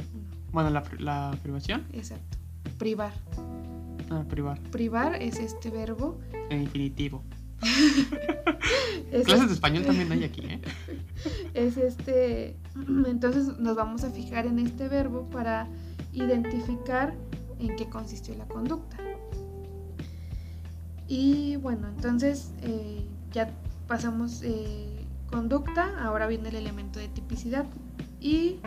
Bueno, 0.53 0.68
la, 0.70 0.85
la 0.98 1.37
privación. 1.42 1.87
exacto. 1.94 2.37
Privar. 2.79 3.12
Ah, 4.11 4.25
privar. 4.29 4.59
Privar 4.70 5.14
es 5.22 5.38
este 5.38 5.70
verbo. 5.70 6.18
En 6.51 6.62
infinitivo. 6.62 7.22
Es 9.12 9.27
Clases 9.27 9.48
de 9.48 9.55
español 9.55 9.85
también 9.85 10.11
hay 10.11 10.25
aquí, 10.25 10.40
¿eh? 10.42 10.61
es 11.55 11.77
este 11.77 12.57
entonces 13.07 13.59
nos 13.59 13.77
vamos 13.77 14.05
a 14.05 14.11
fijar 14.11 14.46
en 14.46 14.59
este 14.59 14.88
verbo 14.88 15.29
para 15.31 15.68
identificar 16.12 17.14
en 17.59 17.77
qué 17.77 17.88
consistió 17.88 18.35
la 18.37 18.46
conducta 18.46 18.96
y 21.07 21.57
bueno 21.57 21.88
entonces 21.88 22.53
eh, 22.62 23.07
ya 23.33 23.51
pasamos 23.87 24.40
eh, 24.42 25.05
conducta 25.31 26.03
ahora 26.03 26.27
viene 26.27 26.48
el 26.48 26.57
elemento 26.57 26.98
de 26.98 27.09
tipicidad 27.09 27.66
y 28.20 28.61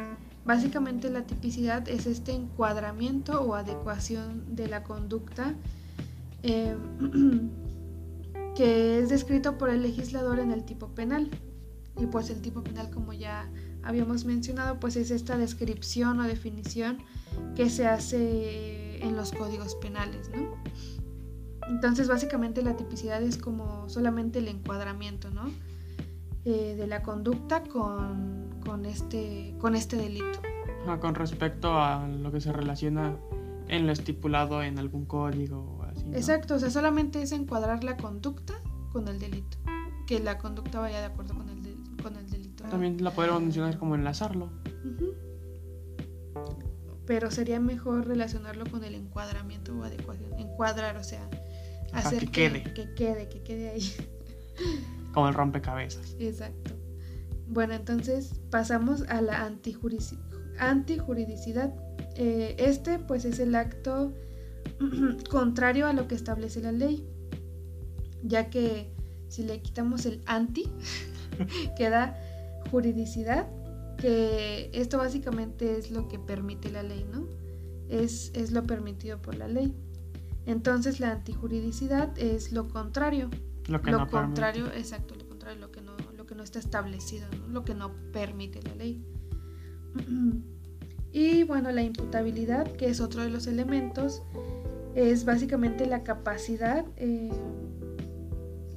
Básicamente 0.45 1.09
la 1.09 1.23
tipicidad 1.23 1.89
es 1.89 2.05
este 2.05 2.31
encuadramiento 2.31 3.41
o 3.41 3.55
adecuación 3.55 4.55
de 4.55 4.67
la 4.67 4.83
conducta 4.83 5.55
eh, 6.43 6.77
que 8.55 8.99
es 8.99 9.09
descrito 9.09 9.57
por 9.57 9.69
el 9.69 9.81
legislador 9.81 10.39
en 10.39 10.51
el 10.51 10.63
tipo 10.63 10.89
penal. 10.89 11.29
Y 11.97 12.07
pues 12.07 12.29
el 12.29 12.41
tipo 12.41 12.63
penal, 12.63 12.89
como 12.89 13.13
ya 13.13 13.49
habíamos 13.83 14.25
mencionado, 14.25 14.79
pues 14.79 14.95
es 14.95 15.11
esta 15.11 15.37
descripción 15.37 16.19
o 16.19 16.23
definición 16.23 16.97
que 17.55 17.69
se 17.69 17.87
hace 17.87 19.03
en 19.03 19.15
los 19.15 19.31
códigos 19.31 19.75
penales, 19.75 20.29
¿no? 20.35 20.55
Entonces 21.69 22.07
básicamente 22.07 22.61
la 22.61 22.75
tipicidad 22.75 23.21
es 23.23 23.37
como 23.37 23.89
solamente 23.89 24.39
el 24.39 24.47
encuadramiento, 24.47 25.29
¿no? 25.29 25.49
Eh, 26.45 26.75
de 26.77 26.87
la 26.87 27.01
conducta 27.01 27.63
con, 27.63 28.59
con, 28.63 28.85
este, 28.85 29.55
con 29.59 29.75
este 29.75 29.95
delito. 29.95 30.41
con 31.01 31.15
respecto 31.15 31.79
a 31.79 32.07
lo 32.07 32.31
que 32.31 32.39
se 32.39 32.51
relaciona 32.51 33.17
en 33.67 33.87
lo 33.87 33.93
estipulado 33.93 34.61
en 34.61 34.77
algún 34.77 35.05
código 35.05 35.84
Exacto, 36.13 36.55
o 36.55 36.59
sea, 36.59 36.69
solamente 36.69 37.21
es 37.21 37.31
encuadrar 37.31 37.83
la 37.83 37.97
conducta 37.97 38.53
con 38.91 39.07
el 39.07 39.19
delito, 39.19 39.57
que 40.07 40.19
la 40.19 40.37
conducta 40.37 40.79
vaya 40.79 40.99
de 40.99 41.05
acuerdo 41.05 41.35
con 41.35 41.49
el, 41.49 41.77
con 42.01 42.15
el 42.15 42.29
delito. 42.29 42.63
También 42.65 43.03
la 43.03 43.11
podemos 43.11 43.41
mencionar 43.41 43.77
como 43.77 43.95
enlazarlo. 43.95 44.51
Pero 47.05 47.29
sería 47.29 47.59
mejor 47.59 48.07
relacionarlo 48.07 48.65
con 48.65 48.83
el 48.83 48.95
encuadramiento 48.95 49.77
o 49.77 49.83
adecuación. 49.83 50.33
Encuadrar, 50.39 50.97
o 50.97 51.03
sea, 51.03 51.29
hacer 51.93 52.25
que, 52.25 52.31
quede. 52.31 52.73
Que 52.73 52.93
quede, 52.95 53.29
que 53.29 53.43
quede 53.43 53.69
ahí. 53.69 53.91
Como 55.13 55.27
el 55.27 55.33
rompecabezas. 55.33 56.15
Exacto. 56.19 56.71
Bueno, 57.47 57.73
entonces 57.73 58.41
pasamos 58.49 59.03
a 59.03 59.21
la 59.21 59.45
antijuridicidad. 60.59 61.73
Eh, 62.15 62.55
este 62.57 62.97
pues 62.99 63.25
es 63.25 63.39
el 63.39 63.55
acto 63.55 64.13
contrario 65.29 65.87
a 65.87 65.93
lo 65.93 66.07
que 66.07 66.15
establece 66.15 66.61
la 66.61 66.71
ley, 66.71 67.05
ya 68.23 68.49
que 68.49 68.91
si 69.27 69.43
le 69.43 69.61
quitamos 69.61 70.05
el 70.05 70.21
anti, 70.25 70.69
queda 71.77 72.19
juridicidad, 72.71 73.47
que 73.97 74.69
esto 74.73 74.97
básicamente 74.97 75.77
es 75.77 75.91
lo 75.91 76.07
que 76.07 76.19
permite 76.19 76.69
la 76.69 76.83
ley, 76.83 77.05
¿no? 77.11 77.27
Es, 77.89 78.31
es 78.33 78.51
lo 78.51 78.63
permitido 78.63 79.21
por 79.21 79.35
la 79.35 79.47
ley. 79.47 79.73
Entonces 80.45 80.99
la 80.99 81.11
antijuridicidad 81.11 82.17
es 82.17 82.51
lo 82.51 82.67
contrario. 82.67 83.29
Lo, 83.67 83.81
que 83.81 83.91
lo 83.91 84.07
contrario, 84.07 84.67
exacto, 84.73 85.15
lo 85.15 85.27
contrario, 85.27 85.59
lo 85.59 85.71
que 85.71 85.81
no, 85.81 85.93
lo 86.15 86.25
que 86.25 86.35
no 86.35 86.43
está 86.43 86.59
establecido, 86.59 87.27
lo 87.49 87.65
que 87.65 87.73
no 87.73 87.91
permite 88.11 88.61
la 88.61 88.75
ley. 88.75 89.03
Y 91.17 91.43
bueno, 91.43 91.71
la 91.71 91.81
imputabilidad, 91.81 92.69
que 92.73 92.89
es 92.89 92.99
otro 92.99 93.21
de 93.21 93.29
los 93.29 93.47
elementos, 93.47 94.21
es 94.95 95.25
básicamente 95.25 95.85
la 95.85 96.03
capacidad 96.03 96.85
eh, 96.97 97.29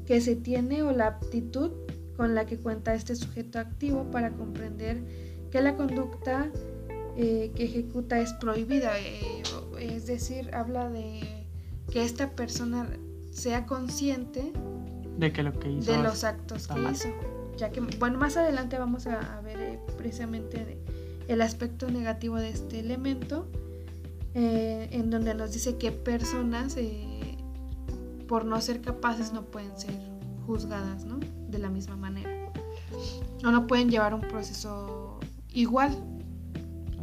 que 0.05 0.21
se 0.21 0.37
tiene 0.37 0.83
o 0.83 0.93
la 0.93 1.07
aptitud 1.07 1.71
con 2.17 2.35
la 2.35 2.45
que 2.45 2.59
cuenta 2.59 2.95
este 2.95 3.15
sujeto 3.15 3.61
activo 3.61 4.11
para 4.11 4.33
comprender 4.33 5.01
que 5.51 5.63
la 5.63 5.77
conducta 5.77 6.51
eh, 7.17 7.53
que 7.55 7.65
ejecuta 7.65 8.21
es 8.21 8.33
prohibida. 8.35 8.99
Eh, 8.99 9.43
es 9.81 10.07
decir, 10.07 10.53
habla 10.53 10.91
de 10.91 11.47
que 11.91 12.05
esta 12.05 12.31
persona 12.33 12.89
sea 13.31 13.67
consciente 13.67 14.53
de 15.17 15.33
que 15.33 15.43
lo 15.43 15.53
que 15.59 15.71
hizo 15.71 15.93
de 15.93 15.99
los 16.03 16.25
actos 16.25 16.69
que 16.69 16.81
hizo. 16.91 17.09
Ya 17.57 17.71
que 17.71 17.81
bueno 17.81 18.19
más 18.19 18.37
adelante 18.37 18.79
vamos 18.79 19.07
a, 19.07 19.41
ver 19.41 19.81
precisamente 19.97 20.79
el 21.27 21.43
aspecto 21.43 21.91
negativo 21.91 22.37
de 22.37 22.51
este 22.51 22.81
elemento 22.81 23.49
eh, 24.41 24.89
en 24.93 25.11
donde 25.11 25.35
nos 25.35 25.53
dice 25.53 25.79
que 25.79 25.91
personas 25.91 26.77
eh, 26.77 27.37
por 28.29 28.45
no 28.45 28.61
ser 28.61 28.81
capaces 28.81 29.33
no 29.33 29.43
pueden 29.43 29.77
ser 29.77 29.99
juzgadas 30.47 31.05
¿no? 31.07 31.19
de 31.49 31.59
la 31.59 31.71
misma 31.71 31.97
manera 31.97 32.31
o 33.45 33.51
no 33.51 33.67
pueden 33.67 33.91
llevar 33.91 34.15
un 34.15 34.21
proceso 34.21 35.19
igual 35.53 35.91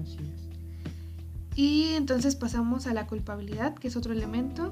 así 0.02 0.18
es 0.34 1.58
y 1.58 1.96
entonces 1.96 2.38
pasamos 2.38 2.88
a 2.88 2.94
la 2.94 3.06
culpabilidad 3.06 3.76
que 3.76 3.90
es 3.90 3.98
otro 3.98 4.14
elemento 4.14 4.72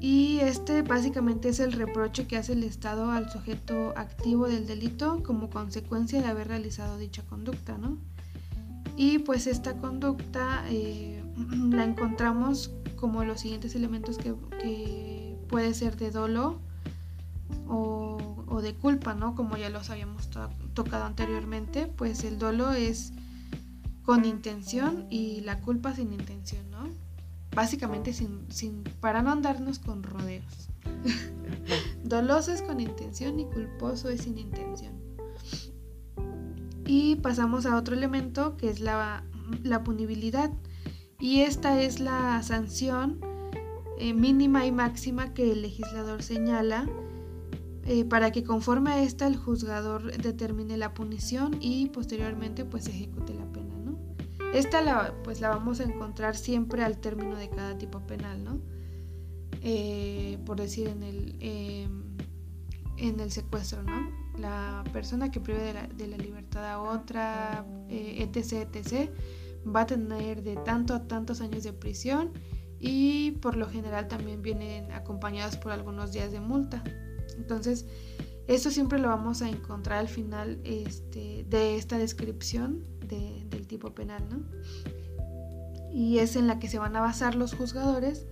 y 0.00 0.40
este 0.40 0.82
básicamente 0.82 1.50
es 1.50 1.60
el 1.60 1.70
reproche 1.70 2.26
que 2.26 2.36
hace 2.36 2.54
el 2.54 2.64
Estado 2.64 3.12
al 3.12 3.30
sujeto 3.30 3.94
activo 3.96 4.48
del 4.48 4.66
delito 4.66 5.22
como 5.22 5.50
consecuencia 5.50 6.20
de 6.20 6.26
haber 6.26 6.48
realizado 6.48 6.98
dicha 6.98 7.22
conducta, 7.22 7.78
¿no? 7.78 7.98
Y 8.96 9.20
pues 9.20 9.46
esta 9.46 9.76
conducta 9.76 10.64
eh, 10.68 11.21
la 11.36 11.84
encontramos 11.84 12.72
como 12.96 13.24
los 13.24 13.40
siguientes 13.40 13.74
elementos 13.74 14.18
que, 14.18 14.34
puede 15.48 15.74
ser 15.74 15.96
de 15.96 16.10
dolo 16.10 16.60
o, 17.68 18.18
de 18.62 18.74
culpa, 18.74 19.14
¿no? 19.14 19.34
Como 19.34 19.56
ya 19.56 19.70
los 19.70 19.90
habíamos 19.90 20.30
tocado 20.74 21.04
anteriormente, 21.04 21.86
pues 21.86 22.22
el 22.24 22.38
dolo 22.38 22.72
es 22.72 23.12
con 24.04 24.24
intención 24.24 25.06
y 25.10 25.40
la 25.40 25.60
culpa 25.60 25.94
sin 25.94 26.12
intención, 26.12 26.70
¿no? 26.70 26.88
básicamente 27.54 28.12
sin, 28.12 28.50
sin, 28.50 28.84
para 29.00 29.22
no 29.22 29.30
andarnos 29.30 29.78
con 29.78 30.02
rodeos. 30.02 30.68
Doloso 32.04 32.52
es 32.52 32.62
con 32.62 32.80
intención 32.80 33.38
y 33.38 33.44
culposo 33.44 34.08
es 34.08 34.22
sin 34.22 34.38
intención. 34.38 34.94
Y 36.86 37.16
pasamos 37.16 37.66
a 37.66 37.76
otro 37.76 37.94
elemento 37.94 38.56
que 38.56 38.70
es 38.70 38.80
la, 38.80 39.24
la 39.62 39.84
punibilidad. 39.84 40.50
Y 41.22 41.42
esta 41.42 41.80
es 41.80 42.00
la 42.00 42.42
sanción 42.42 43.20
eh, 43.96 44.12
mínima 44.12 44.66
y 44.66 44.72
máxima 44.72 45.32
que 45.34 45.52
el 45.52 45.62
legislador 45.62 46.20
señala 46.20 46.88
eh, 47.86 48.04
para 48.04 48.32
que 48.32 48.42
conforme 48.42 48.90
a 48.90 49.04
esta 49.04 49.28
el 49.28 49.36
juzgador 49.36 50.16
determine 50.16 50.76
la 50.76 50.94
punición 50.94 51.56
y 51.60 51.90
posteriormente 51.90 52.64
pues 52.64 52.88
ejecute 52.88 53.34
la 53.34 53.46
pena. 53.52 53.68
Esta 54.52 54.82
la, 54.82 55.14
pues 55.22 55.40
la 55.40 55.50
vamos 55.50 55.78
a 55.78 55.84
encontrar 55.84 56.36
siempre 56.36 56.82
al 56.82 56.98
término 56.98 57.36
de 57.36 57.48
cada 57.48 57.78
tipo 57.78 58.00
penal, 58.00 58.42
¿no? 58.42 58.58
Eh, 59.62 60.38
por 60.44 60.60
decir 60.60 60.88
en 60.88 61.04
el, 61.04 61.36
em, 61.38 62.02
en 62.96 63.20
el 63.20 63.30
secuestro, 63.30 63.84
¿no? 63.84 64.10
La 64.38 64.82
persona 64.92 65.30
que 65.30 65.38
prive 65.38 65.62
de 65.62 65.72
la, 65.72 65.86
de 65.86 66.08
la 66.08 66.16
libertad 66.16 66.68
a 66.68 66.82
otra, 66.82 67.64
etc., 67.88 68.68
etc., 68.74 69.10
va 69.64 69.82
a 69.82 69.86
tener 69.86 70.42
de 70.42 70.56
tanto 70.56 70.94
a 70.94 71.06
tantos 71.06 71.40
años 71.40 71.62
de 71.62 71.72
prisión 71.72 72.32
y 72.78 73.32
por 73.42 73.56
lo 73.56 73.68
general 73.68 74.08
también 74.08 74.42
vienen 74.42 74.90
acompañados 74.92 75.56
por 75.56 75.72
algunos 75.72 76.12
días 76.12 76.32
de 76.32 76.40
multa. 76.40 76.82
Entonces, 77.36 77.86
esto 78.48 78.70
siempre 78.70 78.98
lo 78.98 79.08
vamos 79.08 79.40
a 79.42 79.48
encontrar 79.48 79.98
al 79.98 80.08
final 80.08 80.60
este, 80.64 81.46
de 81.48 81.76
esta 81.76 81.96
descripción 81.96 82.84
del 83.06 83.66
tipo 83.66 83.94
penal, 83.94 84.22
¿no? 84.28 84.42
Y 85.92 86.18
es 86.18 86.36
en 86.36 86.46
la 86.46 86.58
que 86.58 86.68
se 86.68 86.78
van 86.78 86.96
a 86.96 87.00
basar 87.00 87.34
los 87.34 87.54
juzgadores 87.54 88.26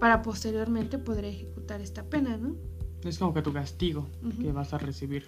para 0.00 0.22
posteriormente 0.22 0.98
poder 0.98 1.24
ejecutar 1.24 1.80
esta 1.80 2.04
pena, 2.04 2.36
¿no? 2.36 2.56
Es 3.04 3.18
como 3.18 3.34
que 3.34 3.42
tu 3.42 3.52
castigo 3.52 4.08
que 4.40 4.50
vas 4.50 4.72
a 4.72 4.78
recibir 4.78 5.26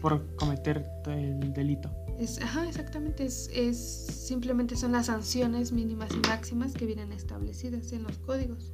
por, 0.00 0.36
cometer 0.36 0.84
el 1.06 1.52
delito. 1.52 1.90
Es, 2.18 2.40
ajá, 2.42 2.66
exactamente. 2.68 3.24
Es, 3.24 3.48
es, 3.54 3.78
simplemente 3.78 4.76
son 4.76 4.92
las 4.92 5.06
sanciones 5.06 5.70
mínimas 5.70 6.10
y 6.12 6.28
máximas 6.28 6.72
que 6.72 6.86
vienen 6.86 7.12
establecidas 7.12 7.92
en 7.92 8.02
los 8.02 8.18
códigos. 8.18 8.72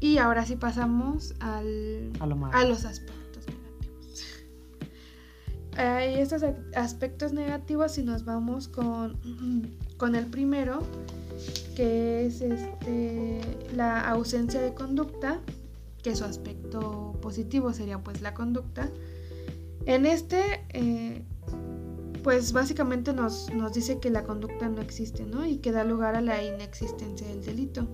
Y 0.00 0.18
ahora 0.18 0.44
sí 0.46 0.56
pasamos 0.56 1.34
al, 1.40 2.12
a, 2.20 2.64
los 2.64 2.84
aspectos 2.84 3.44
negativos. 3.46 4.24
Hay 5.76 6.14
estos 6.14 6.42
aspectos 6.74 7.32
negativos 7.32 7.92
si 7.92 8.02
nos 8.02 8.24
vamos 8.24 8.68
con, 8.68 9.18
con 9.98 10.14
el 10.14 10.26
primero, 10.26 10.82
que 11.76 12.26
es 12.26 12.40
este, 12.40 13.40
la 13.74 14.00
ausencia 14.08 14.60
de 14.60 14.72
conducta, 14.72 15.40
que 16.04 16.14
su 16.14 16.24
aspecto 16.24 17.18
positivo 17.20 17.72
sería 17.72 17.98
pues 17.98 18.20
la 18.20 18.34
conducta. 18.34 18.90
En 19.86 20.04
este, 20.04 20.64
eh, 20.68 21.24
pues 22.22 22.52
básicamente 22.52 23.14
nos, 23.14 23.52
nos, 23.52 23.72
dice 23.72 23.98
que 23.98 24.10
la 24.10 24.22
conducta 24.22 24.68
no 24.68 24.82
existe, 24.82 25.24
¿no? 25.24 25.46
Y 25.46 25.56
que 25.56 25.72
da 25.72 25.82
lugar 25.82 26.14
a 26.14 26.20
la 26.20 26.44
inexistencia 26.44 27.26
del 27.26 27.42
delito. 27.44 27.88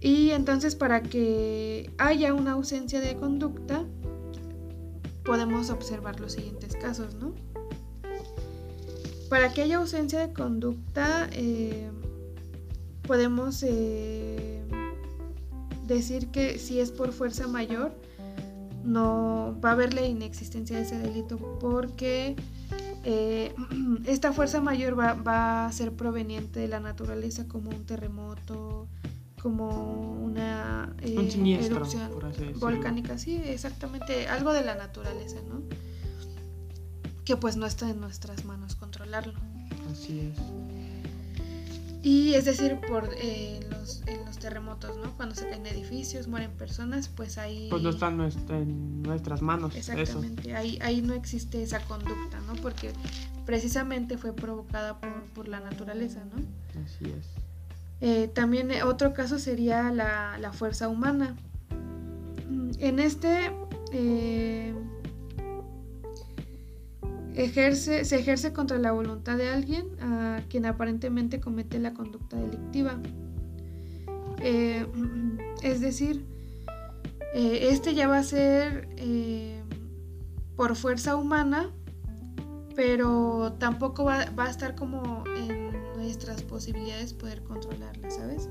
Y 0.00 0.30
entonces 0.30 0.76
para 0.76 1.02
que 1.02 1.90
haya 1.98 2.32
una 2.32 2.52
ausencia 2.52 3.00
de 3.00 3.16
conducta, 3.16 3.84
podemos 5.24 5.70
observar 5.70 6.20
los 6.20 6.34
siguientes 6.34 6.76
casos, 6.76 7.16
¿no? 7.16 7.34
Para 9.28 9.52
que 9.52 9.62
haya 9.62 9.78
ausencia 9.78 10.20
de 10.20 10.32
conducta, 10.32 11.28
eh, 11.32 11.90
podemos 13.02 13.64
eh, 13.64 14.53
decir 15.86 16.28
que 16.28 16.58
si 16.58 16.80
es 16.80 16.90
por 16.90 17.12
fuerza 17.12 17.46
mayor, 17.46 17.92
no 18.84 19.58
va 19.64 19.70
a 19.70 19.72
haber 19.72 19.94
la 19.94 20.02
inexistencia 20.02 20.76
de 20.76 20.82
ese 20.82 20.98
delito 20.98 21.38
porque 21.60 22.36
eh, 23.04 23.54
esta 24.06 24.32
fuerza 24.32 24.60
mayor 24.60 24.98
va, 24.98 25.14
va, 25.14 25.66
a 25.66 25.72
ser 25.72 25.92
proveniente 25.92 26.60
de 26.60 26.68
la 26.68 26.80
naturaleza 26.80 27.46
como 27.48 27.70
un 27.70 27.84
terremoto, 27.86 28.88
como 29.40 30.12
una 30.22 30.94
eh, 31.02 31.30
erupción 31.62 32.10
volcánica, 32.58 33.18
sí, 33.18 33.36
exactamente, 33.44 34.26
algo 34.28 34.52
de 34.52 34.64
la 34.64 34.74
naturaleza, 34.74 35.36
¿no? 35.48 35.62
Que 37.24 37.36
pues 37.36 37.56
no 37.56 37.66
está 37.66 37.90
en 37.90 38.00
nuestras 38.00 38.44
manos 38.44 38.74
controlarlo. 38.74 39.38
Así 39.90 40.20
es. 40.20 40.38
Y 42.04 42.34
es 42.34 42.44
decir, 42.44 42.78
por 42.86 43.08
eh, 43.16 43.60
los, 43.70 44.02
en 44.06 44.22
los 44.26 44.38
terremotos, 44.38 44.98
¿no? 44.98 45.10
Cuando 45.16 45.34
se 45.34 45.48
caen 45.48 45.66
edificios, 45.66 46.28
mueren 46.28 46.50
personas, 46.50 47.08
pues 47.08 47.38
ahí... 47.38 47.68
Pues 47.70 47.82
no 47.82 47.88
está 47.88 48.08
en, 48.08 49.02
nuestras 49.02 49.40
manos. 49.40 49.74
Exactamente, 49.74 50.54
Ahí, 50.54 50.78
ahí 50.82 51.00
no 51.00 51.14
existe 51.14 51.62
esa 51.62 51.80
conducta, 51.80 52.38
¿no? 52.46 52.52
Porque 52.60 52.92
precisamente 53.46 54.18
fue 54.18 54.34
provocada 54.34 55.00
por, 55.34 55.48
la 55.48 55.60
naturaleza, 55.60 56.22
¿no? 56.26 56.42
Así 56.84 57.06
es. 57.06 57.26
Eh, 58.02 58.28
también 58.28 58.70
eh, 58.70 58.82
otro 58.82 59.14
caso 59.14 59.38
sería 59.38 59.90
la, 59.90 60.36
la 60.36 60.52
fuerza 60.52 60.88
humana. 60.88 61.36
Mm, 62.50 62.70
en 62.80 62.98
este 62.98 63.50
ejerce, 67.34 68.04
se 68.04 68.16
ejerce 68.16 68.52
contra 68.52 68.78
la 68.78 68.92
voluntad 68.92 69.36
de 69.36 69.48
alguien 69.48 69.86
a 70.00 70.40
quien 70.48 70.66
aparentemente 70.66 71.40
comete 71.40 71.78
la 71.78 71.94
conducta 71.94 72.36
delictiva. 72.36 72.98
Eh, 74.40 74.86
es 75.62 75.80
decir, 75.80 76.24
eh, 77.34 77.68
este 77.70 77.94
ya 77.94 78.08
va 78.08 78.18
a 78.18 78.22
ser 78.22 78.88
eh, 78.96 79.62
por 80.56 80.76
fuerza 80.76 81.16
humana, 81.16 81.70
pero 82.76 83.54
tampoco 83.58 84.04
va, 84.04 84.26
a 84.36 84.50
estar 84.50 84.74
como 84.74 85.24
en 85.36 85.72
nuestras 85.96 86.42
posibilidades 86.42 87.14
poder 87.14 87.42
controlarla, 87.42 88.10
¿sabes? 88.10 88.48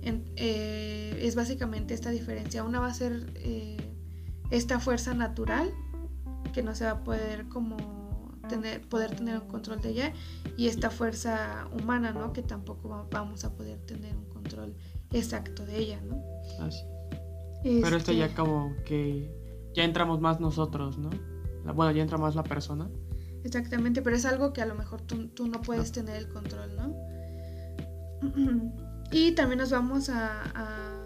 es 0.00 1.34
básicamente 1.34 1.92
esta 1.92 2.08
diferencia. 2.08 2.64
Una 2.64 2.80
va 2.80 2.86
a 2.86 2.94
ser 2.94 3.26
esta 4.50 4.80
fuerza 4.80 5.12
natural 5.12 5.70
que 6.54 6.62
no 6.62 6.74
se 6.74 6.84
va 6.84 6.92
a 6.92 7.04
poder 7.04 7.46
como 7.48 7.97
tener, 8.48 8.80
poder 8.88 9.14
tener 9.14 9.38
un 9.38 9.48
control 9.48 9.80
de 9.80 9.90
ella 9.90 10.12
y 10.56 10.66
esta 10.66 10.90
fuerza 10.90 11.68
humana, 11.72 12.12
¿no? 12.12 12.32
Que 12.32 12.42
tampoco 12.42 13.06
vamos 13.10 13.44
a 13.44 13.54
poder 13.54 13.78
tener 13.80 14.16
un 14.16 14.24
control 14.26 14.74
exacto 15.12 15.64
de 15.64 15.78
ella, 15.78 16.00
¿no? 16.02 16.22
Así. 16.60 16.82
Pero 17.62 17.96
esto 17.96 18.12
ya 18.12 18.26
este 18.26 18.36
como 18.36 18.74
que 18.84 19.30
ya 19.74 19.84
entramos 19.84 20.20
más 20.20 20.40
nosotros, 20.40 20.98
¿no? 20.98 21.10
Bueno, 21.74 21.92
ya 21.92 22.02
entra 22.02 22.18
más 22.18 22.34
la 22.34 22.42
persona. 22.42 22.88
Exactamente, 23.44 24.02
pero 24.02 24.16
es 24.16 24.24
algo 24.24 24.52
que 24.52 24.62
a 24.62 24.66
lo 24.66 24.74
mejor 24.74 25.02
tú, 25.02 25.28
tú 25.28 25.46
no 25.46 25.60
puedes 25.60 25.92
tener 25.92 26.16
el 26.16 26.28
control, 26.28 26.76
¿no? 26.76 26.96
Y 29.10 29.32
también 29.32 29.58
nos 29.58 29.70
vamos 29.70 30.10
a, 30.10 30.42
a 30.54 30.98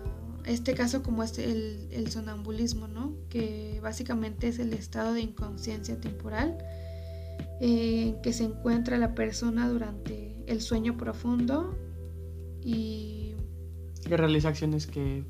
este 0.45 0.75
caso 0.75 1.05
como 1.05 1.23
este, 1.23 1.45
el, 1.45 1.89
el, 1.93 2.11
sonambulismo, 2.11 2.89
¿no? 2.89 3.15
Que 3.29 3.79
básicamente 3.81 4.49
es 4.49 4.59
el 4.59 4.73
estado 4.73 5.13
de 5.13 5.21
inconsciencia 5.21 6.01
temporal 6.01 6.59
en 7.65 8.21
que 8.23 8.33
se 8.33 8.43
encuentra 8.43 8.99
la 8.99 9.15
persona 9.15 9.69
durante 9.69 10.43
el 10.49 10.61
sueño 10.61 10.97
profundo 10.97 11.79
y... 12.61 13.37
Que 14.05 14.17
realiza 14.17 14.49
acciones 14.49 14.89
que, 14.89 15.25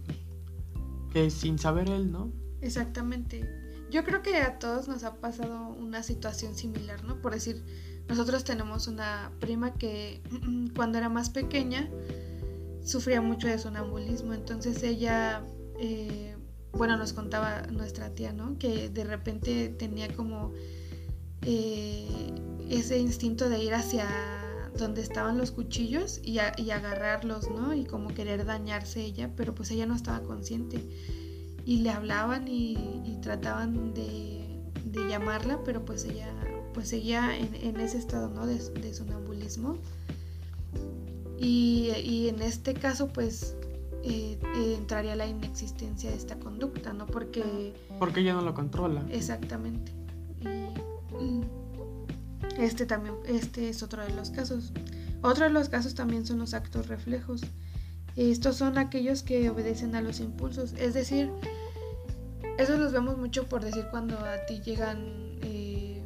que 1.13 1.29
sin 1.29 1.59
saber 1.59 1.91
él, 1.91 2.11
¿no? 2.11 2.33
Exactamente. 2.63 3.47
Yo 3.91 4.03
creo 4.03 4.23
que 4.23 4.39
a 4.39 4.59
todos 4.59 4.89
nos 4.89 5.05
ha 5.05 5.17
pasado 5.17 5.69
una 5.79 6.03
situación 6.03 6.55
similar, 6.55 7.05
¿no? 7.05 7.21
Por 7.21 7.35
decir, 7.35 7.63
nosotros 8.09 8.45
tenemos 8.45 8.87
una 8.87 9.31
prima 9.39 9.75
que 9.75 10.23
cuando 10.75 10.97
era 10.97 11.11
más 11.11 11.29
pequeña 11.29 11.91
sufría 12.83 13.21
mucho 13.21 13.47
de 13.47 13.59
sonambulismo, 13.59 14.33
entonces 14.33 14.83
ella, 14.83 15.43
eh, 15.79 16.35
bueno, 16.73 16.97
nos 16.97 17.13
contaba 17.13 17.61
nuestra 17.71 18.15
tía, 18.15 18.33
¿no? 18.33 18.57
Que 18.59 18.89
de 18.89 19.05
repente 19.05 19.69
tenía 19.69 20.09
como 20.15 20.55
eh, 21.45 22.07
ese 22.69 22.99
instinto 22.99 23.49
de 23.49 23.63
ir 23.63 23.75
hacia 23.75 24.09
donde 24.77 25.03
estaban 25.03 25.37
los 25.37 25.51
cuchillos 25.51 26.21
y, 26.23 26.39
agarrarlos, 26.39 27.51
¿no? 27.51 27.75
Y 27.75 27.85
como 27.85 28.09
querer 28.15 28.45
dañarse 28.45 29.05
ella, 29.05 29.31
pero 29.37 29.55
pues 29.55 29.71
ella 29.71 29.87
no 29.87 29.95
estaba 29.95 30.21
consciente. 30.23 30.79
Y 31.65 31.79
le 31.79 31.91
hablaban 31.91 32.49
y, 32.49 33.19
trataban 33.23 33.95
de, 33.95 34.41
llamarla, 35.09 35.61
pero 35.65 35.85
pues 35.85 36.05
ella 36.05 36.29
pues 36.75 36.89
seguía 36.89 37.37
en, 37.37 37.79
ese 37.79 37.99
estado, 37.99 38.29
¿no? 38.29 38.47
De, 38.47 38.95
sonambulismo. 38.95 39.77
Y, 41.39 42.29
en 42.29 42.41
este 42.41 42.73
caso, 42.75 43.09
pues 43.09 43.57
eh, 44.05 44.39
entraría 44.77 45.17
la 45.17 45.27
inexistencia 45.27 46.11
de 46.11 46.17
esta 46.17 46.39
conducta, 46.39 46.93
¿no? 46.93 47.07
Porque... 47.07 47.75
Porque 47.99 48.21
ella 48.21 48.35
no 48.35 48.43
lo 48.43 48.55
controla. 48.55 49.05
Exactamente. 49.11 49.93
Este 52.63 52.87
también, 52.87 53.17
este 53.27 53.69
es 53.69 53.83
otro 53.83 54.05
de 54.05 54.13
los 54.13 54.31
casos. 54.31 54.73
Otro 55.21 55.47
de 55.47 55.51
los 55.51 55.69
casos 55.69 55.97
también 55.97 56.25
son 56.25 56.39
los 56.39 56.55
actos 56.55 56.87
reflejos. 56.87 57.43
Estos 58.15 58.57
son 58.57 58.79
aquellos 58.79 59.25
que 59.25 59.51
obedecen 59.51 59.97
a 59.97 60.01
los 60.01 60.21
impulsos. 60.21 60.73
Es 60.75 60.95
decir, 60.95 61.29
eso 62.59 62.77
los 62.77 62.93
vemos 62.93 63.19
mucho 63.19 63.49
por 63.49 63.65
decir 63.65 63.87
cuando 63.91 64.17
a 64.17 64.47
ti 64.47 64.61
llegan, 64.61 65.41
eh, 65.43 66.03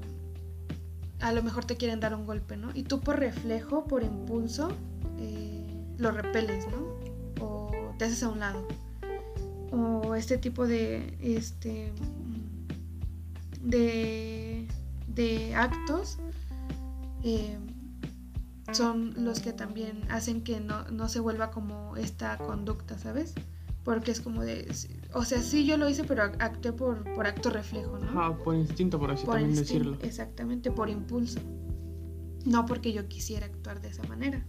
a 1.21 1.33
lo 1.33 1.43
mejor 1.43 1.67
te 1.67 1.77
quieren 1.77 2.01
dar 2.01 2.15
un 2.15 2.25
golpe, 2.25 2.57
¿no? 2.57 2.71
Y 2.73 2.85
tú 2.85 3.01
por 3.01 3.19
reflejo, 3.19 3.85
por 3.85 4.03
impulso, 4.03 4.71
eh, 5.19 5.63
lo 5.99 6.11
repeles, 6.11 6.65
¿no? 6.69 7.45
O 7.45 7.71
te 7.99 8.07
haces 8.07 8.23
a 8.23 8.31
un 8.31 8.39
lado. 8.39 8.67
O 9.73 10.15
este 10.15 10.39
tipo 10.39 10.67
de, 10.67 11.19
este, 11.21 11.93
de 13.61 14.67
de 15.17 15.55
actos 15.55 16.19
eh, 17.23 17.59
son 18.73 19.15
los 19.25 19.41
que 19.41 19.53
también 19.53 20.03
hacen 20.11 20.43
que 20.43 20.61
no, 20.61 21.09
se 21.09 21.21
vuelva 21.21 21.51
como 21.51 21.97
esta 21.97 22.37
conducta, 22.39 22.99
¿sabes? 22.99 23.35
Porque 23.85 24.11
es 24.11 24.21
como 24.21 24.43
de, 24.43 24.69
o 25.13 25.25
sea, 25.25 25.41
sí 25.41 25.65
yo 25.65 25.77
lo 25.77 25.89
hice, 25.89 26.03
pero 26.03 26.25
actué 26.25 26.73
por, 26.73 27.05
por 27.15 27.27
acto 27.27 27.51
reflejo, 27.51 27.99
¿no? 27.99 28.21
Ah, 28.21 28.37
por 28.43 28.57
instinto, 28.57 28.99
por 28.99 29.13
así 29.13 29.25
también 29.25 29.55
decirlo. 29.55 29.97
Exactamente, 30.03 30.73
por 30.73 30.89
impulso. 30.89 31.39
No 32.45 32.67
porque 32.67 32.93
yo 32.93 33.07
quisiera 33.07 33.47
actuar 33.47 33.81
de 33.81 33.89
esa 33.89 34.03
manera. 34.05 34.45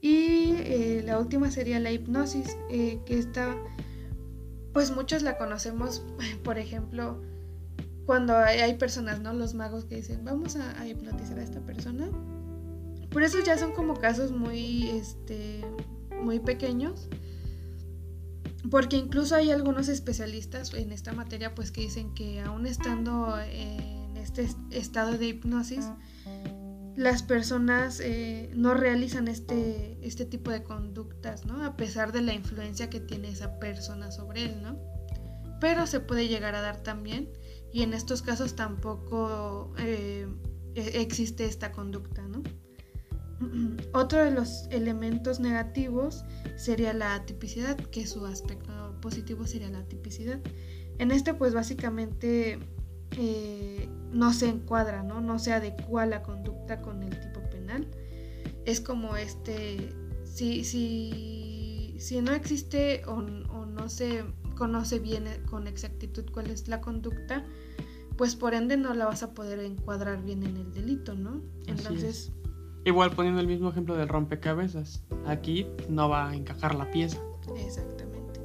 Y 0.00 0.52
eh, 0.58 1.02
la 1.04 1.18
última 1.18 1.50
sería 1.50 1.80
la 1.80 1.90
hipnosis, 1.90 2.56
eh, 2.70 3.00
que 3.04 3.18
está, 3.18 3.56
pues 4.72 4.94
muchos 4.94 5.22
la 5.22 5.38
conocemos, 5.38 6.04
por 6.44 6.58
ejemplo, 6.58 7.20
cuando 8.08 8.34
hay, 8.38 8.72
personas, 8.78 9.20
¿no? 9.20 9.34
Los 9.34 9.52
magos 9.52 9.84
que 9.84 9.96
dicen, 9.96 10.24
vamos 10.24 10.56
a, 10.56 10.88
hipnotizar 10.88 11.38
a 11.38 11.42
esta 11.42 11.60
persona. 11.60 12.08
Por 13.10 13.22
eso 13.22 13.36
ya 13.44 13.58
son 13.58 13.72
como 13.72 13.98
casos 14.00 14.32
muy, 14.32 14.88
este, 14.88 15.62
muy 16.22 16.40
pequeños. 16.40 17.10
Porque 18.70 18.96
incluso 18.96 19.34
hay 19.34 19.50
algunos 19.50 19.90
especialistas 19.90 20.72
en 20.72 20.90
esta 20.90 21.12
materia, 21.12 21.54
pues 21.54 21.70
que 21.70 21.82
dicen 21.82 22.14
que 22.14 22.40
aún 22.40 22.64
estando 22.64 23.38
en 23.42 24.16
este 24.16 24.48
estado 24.70 25.18
de 25.18 25.26
hipnosis, 25.26 25.84
las 26.96 27.22
personas 27.22 28.00
eh, 28.00 28.50
no 28.54 28.72
realizan 28.72 29.28
este, 29.28 29.98
este 30.00 30.24
tipo 30.24 30.50
de 30.50 30.62
conductas, 30.62 31.44
¿no? 31.44 31.62
A 31.62 31.76
pesar 31.76 32.12
de 32.12 32.22
la 32.22 32.32
influencia 32.32 32.88
que 32.88 33.00
tiene 33.00 33.28
esa 33.28 33.58
persona 33.58 34.10
sobre 34.10 34.44
él, 34.44 34.62
¿no? 34.62 34.78
Pero 35.60 35.86
se 35.86 36.00
puede 36.00 36.26
llegar 36.26 36.54
a 36.54 36.62
dar 36.62 36.82
también 36.82 37.28
y 37.72 37.82
en 37.82 37.92
estos 37.92 38.22
casos 38.22 38.56
tampoco 38.56 39.72
eh, 39.78 40.26
e-, 40.74 41.00
existe 41.00 41.44
esta 41.44 41.72
conducta, 41.72 42.22
¿no? 42.22 42.42
Otro 43.92 44.24
de 44.24 44.30
los 44.30 44.66
elementos 44.70 45.40
negativos 45.40 46.24
sería 46.56 46.92
la 46.92 47.14
atipicidad, 47.14 47.76
que 47.76 48.06
su 48.06 48.24
aspecto 48.26 48.98
positivo 49.00 49.46
sería 49.46 49.70
la 49.70 49.84
tipicidad. 49.84 50.40
En 50.98 51.10
este 51.10 51.34
pues 51.34 51.54
básicamente 51.54 52.58
eh, 53.16 53.88
no 54.10 54.32
se 54.32 54.48
encuadra, 54.48 55.02
¿no? 55.02 55.20
no 55.20 55.38
se 55.38 55.52
adecua 55.52 56.06
la 56.06 56.22
conducta 56.22 56.80
con 56.82 57.02
el 57.02 57.18
tipo 57.20 57.40
penal. 57.50 57.86
Es 58.64 58.80
como 58.80 59.16
este, 59.16 59.94
si, 60.24 60.64
si, 60.64 61.94
si 61.98 62.20
no 62.20 62.32
existe 62.32 63.02
o 63.06 63.22
no 63.22 63.88
se 63.88 64.24
conoce 64.58 64.98
bien 64.98 65.26
eh, 65.28 65.40
con 65.48 65.66
exactitud 65.68 66.24
cuál 66.32 66.50
es 66.50 66.68
la 66.68 66.80
conducta, 66.80 67.44
pues 68.16 68.34
por 68.34 68.54
ende 68.54 68.76
no 68.76 68.92
la 68.92 69.06
vas 69.06 69.22
a 69.22 69.32
poder 69.32 69.60
encuadrar 69.60 70.22
bien 70.22 70.42
en 70.42 70.56
el 70.56 70.72
delito, 70.72 71.14
¿no? 71.14 71.40
Entonces... 71.66 72.32
Igual 72.84 73.12
poniendo 73.12 73.40
el 73.40 73.46
mismo 73.46 73.70
ejemplo 73.70 73.96
del 73.96 74.08
rompecabezas, 74.08 75.04
aquí 75.26 75.66
no 75.88 76.08
va 76.08 76.30
a 76.30 76.34
encajar 76.34 76.74
la 76.74 76.90
pieza. 76.90 77.18
Exactamente. 77.56 78.40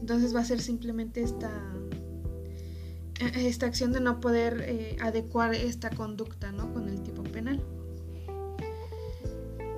Entonces 0.00 0.34
va 0.34 0.40
a 0.40 0.44
ser 0.44 0.60
simplemente 0.60 1.22
esta 1.22 1.50
esta 3.34 3.66
acción 3.66 3.92
de 3.92 4.00
no 4.00 4.20
poder 4.20 4.64
eh, 4.66 4.96
adecuar 5.00 5.54
esta 5.54 5.90
conducta 5.90 6.52
¿no? 6.52 6.72
con 6.72 6.88
el 6.88 7.02
tipo 7.02 7.22
penal. 7.24 7.60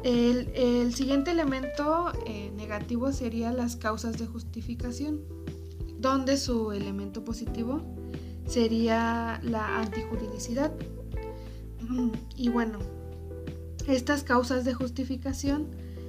El, 0.03 0.95
siguiente 0.95 1.31
elemento 1.31 2.13
eh, 2.27 2.51
negativo 2.57 3.13
sería 3.13 3.53
las 3.53 3.77
causas 3.77 4.19
de 4.19 4.27
justificación, 4.27 5.21
donde 6.01 6.37
su 6.37 6.73
elemento 6.73 7.25
positivo 7.25 7.83
sería 8.47 9.41
la 9.43 9.81
antijuridicidad. 9.81 10.73
Y 12.37 12.49
bueno, 12.49 12.79
estas 13.87 14.23
causas 14.23 14.65
de 14.65 14.75
justificación, 14.75 15.67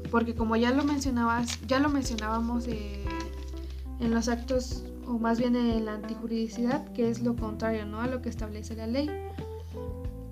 porque 0.10 0.36
como 0.36 0.56
ya 0.56 0.72
lo 0.72 0.84
mencionabas, 0.84 1.60
ya 1.68 1.80
lo 1.80 1.90
mencionábamos 1.90 2.68
eh, 2.68 3.04
en 4.00 4.12
los 4.12 4.28
actos, 4.28 4.84
o 5.08 5.18
más 5.18 5.40
bien 5.40 5.56
en 5.56 5.86
la 5.86 5.96
antijuridicidad, 5.96 6.92
que 6.94 7.10
es 7.10 7.22
lo 7.22 7.36
contrario 7.36 7.86
¿no? 7.86 8.00
a 8.02 8.08
lo 8.08 8.22
que 8.22 8.30
establece 8.30 8.76
la 8.76 8.88
ley. 8.88 9.10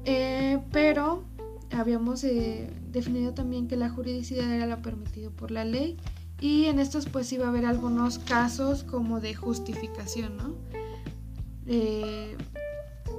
Eh, 0.06 0.60
pero 0.72 1.24
habíamos 1.72 2.24
eh, 2.24 2.72
definido 2.92 3.34
también 3.34 3.68
que 3.68 3.76
la 3.76 3.90
juridicidad 3.90 4.52
era 4.52 4.66
lo 4.66 4.82
permitido 4.82 5.32
por 5.32 5.52
la 5.52 5.66
ley 5.66 5.98
y 6.42 6.66
en 6.66 6.80
estos 6.80 7.06
pues 7.08 7.32
iba 7.34 7.46
a 7.46 7.50
haber 7.50 7.66
algunos 7.66 8.20
casos 8.20 8.84
como 8.84 9.20
de 9.20 9.36
justificación, 9.36 10.38
¿no? 10.38 10.70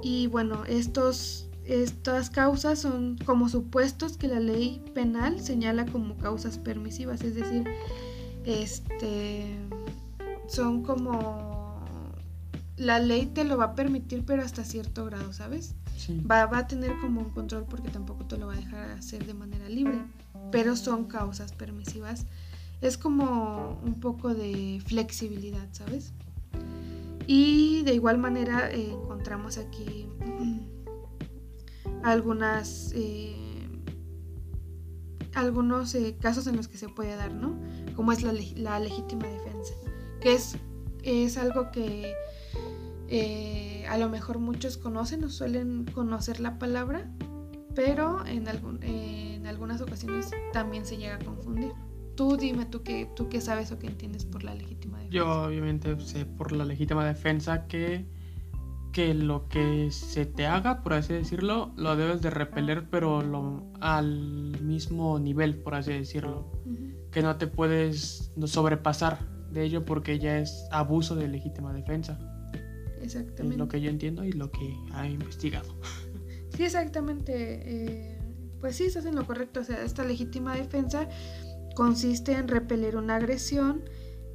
y 0.03 0.27
bueno, 0.27 0.65
estos 0.65 1.47
estas 1.65 2.31
causas 2.31 2.81
son 2.81 3.17
como 3.25 3.49
supuestos 3.49 4.17
que 4.17 4.27
la 4.27 4.41
ley 4.41 4.83
penal 4.93 5.41
señala 5.41 5.87
como 5.87 6.17
causas 6.17 6.59
permisivas, 6.59 7.23
es 7.23 7.37
decir, 7.37 7.65
este 8.45 9.57
son 10.49 10.83
como 10.83 11.85
la 12.77 12.99
ley 12.99 13.27
te 13.27 13.45
lo 13.45 13.57
va 13.57 13.67
a 13.67 13.75
permitir 13.77 14.25
pero 14.25 14.43
hasta 14.43 14.65
cierto 14.65 15.05
grado, 15.05 15.33
¿sabes? 15.33 15.77
Va, 16.29 16.47
va, 16.47 16.59
a 16.59 16.67
tener 16.67 16.99
como 16.99 17.21
un 17.21 17.31
control 17.31 17.67
porque 17.69 17.91
tampoco 17.91 18.25
te 18.25 18.37
lo 18.37 18.49
va 18.49 18.55
a 18.55 18.57
dejar 18.57 18.91
hacer 18.91 19.25
de 19.27 19.35
manera 19.35 19.69
libre, 19.69 19.99
pero 20.51 20.75
son 20.75 21.05
causas 21.05 21.53
permisivas. 21.53 22.27
Es 22.81 22.97
como 22.97 23.79
un 23.85 24.01
poco 24.01 24.35
de 24.35 24.83
flexibilidad, 24.87 25.69
¿sabes? 25.73 26.15
Y 27.27 27.83
de 27.83 27.95
igual 27.95 28.19
manera 28.19 28.71
eh, 28.71 28.91
encontramos 28.91 29.59
aquí 29.59 30.09
algunas 32.03 32.93
eh, 32.95 33.37
algunos 35.35 35.95
eh, 35.95 36.17
casos 36.21 36.47
en 36.47 36.57
los 36.57 36.67
que 36.67 36.77
se 36.77 36.89
puede 36.89 37.15
dar, 37.15 37.33
¿no? 37.33 37.57
Como 37.95 38.11
es 38.13 38.23
la, 38.23 38.81
legítima 38.81 39.29
defensa, 39.29 39.75
que 40.21 40.35
es, 40.35 40.57
es 41.05 41.37
algo 41.37 41.71
que 41.71 42.15
a 43.89 43.99
lo 43.99 44.09
mejor 44.09 44.39
muchos 44.39 44.77
conocen 44.77 45.23
o 45.25 45.29
suelen 45.29 45.85
conocer 45.85 46.41
la 46.41 46.59
palabra, 46.59 47.09
pero 47.75 48.27
en, 48.27 48.49
en 48.83 49.47
algunas 49.47 49.81
ocasiones 49.81 50.31
también 50.53 50.85
se 50.85 50.97
llega 50.97 51.15
a 51.15 51.19
confundir. 51.21 51.73
Tú 52.17 52.37
dime, 52.37 52.67
tú 52.67 52.83
qué, 52.83 53.09
tú 53.17 53.29
qué 53.29 53.41
sabes 53.41 53.73
o 53.73 53.79
qué 53.79 53.87
entiendes 53.87 54.25
por 54.25 54.45
la 54.45 54.55
legítima 54.55 54.99
defensa. 54.99 55.17
Yo 55.17 55.45
obviamente 55.45 55.99
sé 56.01 56.27
por 56.27 56.53
la 56.53 56.65
legítima 56.65 57.05
defensa 57.05 57.67
que 57.67 58.07
que 58.93 59.15
lo 59.15 59.49
que 59.49 59.91
se 59.91 60.27
te 60.27 60.47
haga, 60.47 60.83
por 60.83 60.95
así 60.95 61.13
decirlo, 61.13 61.73
lo 61.77 61.97
debes 61.97 62.23
de 62.23 62.31
repeler, 62.31 62.89
pero 62.91 63.23
lo, 63.23 63.73
al 63.81 64.61
mismo 64.63 65.19
nivel, 65.19 65.57
por 65.57 65.75
así 65.75 65.93
decirlo. 65.93 66.51
Que 67.11 67.23
no 67.23 67.37
te 67.37 67.47
puedes 67.47 68.33
sobrepasar 68.45 69.19
de 69.51 69.65
ello 69.65 69.85
porque 69.85 70.19
ya 70.19 70.39
es 70.39 70.67
abuso 70.71 71.17
de 71.17 71.29
legítima 71.29 71.73
defensa. 71.73 72.19
Exactamente. 73.01 73.55
Es 73.55 73.59
lo 73.59 73.69
que 73.69 73.81
yo 73.81 73.91
entiendo 73.91 74.25
y 74.25 74.33
lo 74.33 74.51
que 74.51 74.77
ha 74.93 75.07
investigado. 75.07 75.75
Sí, 76.57 76.65
exactamente. 76.65 77.33
Eh, 77.65 78.19
pues 78.61 78.77
sí, 78.77 78.85
estás 78.85 79.07
en 79.07 79.17
lo 79.17 79.27
correcto. 79.27 79.61
O 79.61 79.65
sea, 79.65 79.83
esta 79.83 80.05
legítima 80.05 80.55
defensa 80.55 81.09
consiste 81.75 82.33
en 82.33 82.49
repeler 82.49 82.97
una 82.97 83.17
agresión 83.17 83.83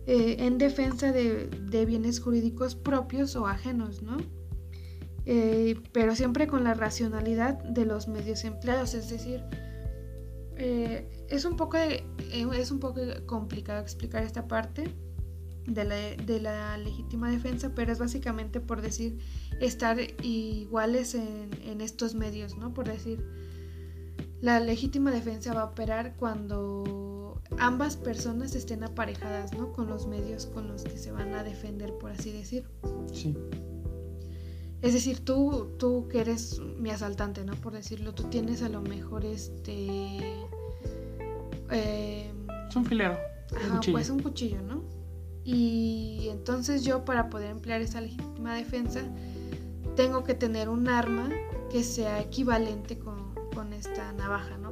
eh, 0.07 0.37
en 0.39 0.57
defensa 0.57 1.11
de, 1.11 1.47
de, 1.47 1.85
bienes 1.85 2.19
jurídicos 2.19 2.75
propios 2.75 3.35
o 3.35 3.47
ajenos, 3.47 4.03
¿no? 4.03 4.17
Eh, 5.25 5.81
pero 5.91 6.15
siempre 6.15 6.45
con 6.45 6.63
la 6.63 6.75
racionalidad 6.75 7.55
de 7.63 7.85
los 7.85 8.07
medios 8.07 8.43
empleados, 8.43 8.93
es 8.93 9.09
decir, 9.09 9.41
eh, 10.57 11.09
es, 11.27 11.45
un 11.45 11.55
poco 11.55 11.77
es 11.77 12.71
un 12.71 12.79
poco 12.79 13.01
complicado 13.25 13.81
explicar 13.81 14.23
esta 14.23 14.47
parte 14.47 14.83
de 15.65 15.83
la, 15.83 15.95
de 15.95 16.39
la, 16.39 16.77
legítima 16.77 17.31
defensa, 17.31 17.71
pero 17.73 17.91
es 17.91 17.97
básicamente 17.97 18.59
por 18.59 18.81
decir 18.81 19.17
estar 19.59 19.97
iguales 20.21 21.15
en 21.15 21.81
estos 21.81 22.13
medios, 22.13 22.55
¿no? 22.55 22.75
Por 22.75 22.87
decir, 22.87 23.25
la 24.41 24.59
legítima 24.59 25.09
defensa 25.09 25.55
va 25.55 25.61
a 25.61 25.65
operar 25.65 26.15
cuando 26.17 27.14
ambas 27.57 27.95
personas 27.97 28.55
estén 28.55 28.83
aparejadas, 28.83 29.53
¿no? 29.53 29.71
Con 29.71 29.87
los 29.87 30.07
medios 30.07 30.45
con 30.47 30.67
los 30.67 30.83
que 30.83 30.97
se 30.97 31.11
van 31.11 31.33
a 31.33 31.43
defender, 31.43 31.93
por 31.97 32.11
así 32.11 32.31
decir. 32.31 32.65
Sí. 33.11 33.35
Es 34.81 34.93
decir, 34.93 35.23
tú, 35.23 35.71
tú 35.79 36.07
que 36.09 36.21
eres 36.21 36.59
mi 36.59 36.91
asaltante, 36.91 37.43
¿no? 37.43 37.53
Por 37.53 37.73
decirlo, 37.73 38.13
tú 38.13 38.23
tienes 38.23 38.61
a 38.61 38.69
lo 38.69 38.81
mejor 38.81 39.25
este... 39.25 40.19
Eh, 41.71 42.31
es 42.69 42.75
un 42.75 42.85
filero. 42.85 43.17
Ajá, 43.55 43.79
pues 43.91 44.09
un 44.09 44.21
cuchillo, 44.21 44.61
¿no? 44.61 44.83
Y 45.43 46.27
entonces 46.31 46.83
yo 46.83 47.05
para 47.05 47.29
poder 47.29 47.51
emplear 47.51 47.81
esa 47.81 48.01
legítima 48.01 48.55
defensa 48.55 49.01
tengo 49.95 50.23
que 50.23 50.33
tener 50.33 50.69
un 50.69 50.89
arma 50.89 51.29
que 51.69 51.83
sea 51.83 52.19
equivalente 52.19 52.97
con, 52.97 53.33
con 53.53 53.71
esta 53.73 54.11
navaja, 54.13 54.57
¿no? 54.57 54.64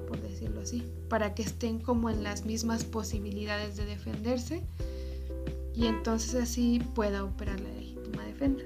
Así, 0.63 0.83
para 1.09 1.35
que 1.35 1.43
estén 1.43 1.79
como 1.79 2.09
en 2.09 2.23
las 2.23 2.45
mismas 2.45 2.85
posibilidades 2.85 3.75
de 3.75 3.85
defenderse 3.85 4.63
y 5.75 5.87
entonces 5.87 6.35
así 6.35 6.79
pueda 6.93 7.23
operar 7.23 7.59
la 7.59 7.69
legítima 7.69 8.23
defensa. 8.23 8.63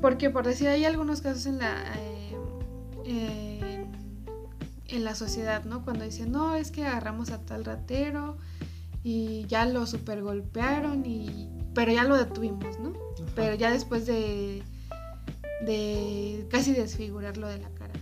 Porque 0.00 0.28
por 0.30 0.46
decir, 0.46 0.68
hay 0.68 0.84
algunos 0.84 1.20
casos 1.20 1.46
en 1.46 1.58
la, 1.58 1.82
eh, 3.04 3.86
en, 4.88 5.04
la 5.04 5.14
sociedad, 5.14 5.64
¿no? 5.64 5.82
Cuando 5.82 6.04
dicen, 6.04 6.30
no, 6.30 6.56
es 6.56 6.70
que 6.70 6.84
agarramos 6.84 7.30
a 7.30 7.40
tal 7.40 7.64
ratero 7.64 8.36
y 9.02 9.46
ya 9.46 9.64
lo 9.64 9.86
super 9.86 10.22
golpearon 10.22 11.06
y... 11.06 11.48
Pero 11.74 11.92
ya 11.92 12.04
lo 12.04 12.16
detuvimos, 12.16 12.78
¿no? 12.78 12.92
Pero 13.34 13.54
ya 13.56 13.70
después 13.70 14.06
de, 14.06 14.62
de 15.64 16.46
casi 16.50 16.72
desfigurarlo 16.72 17.48
de 17.48 17.58
la 17.58 17.70
cara. 17.70 17.94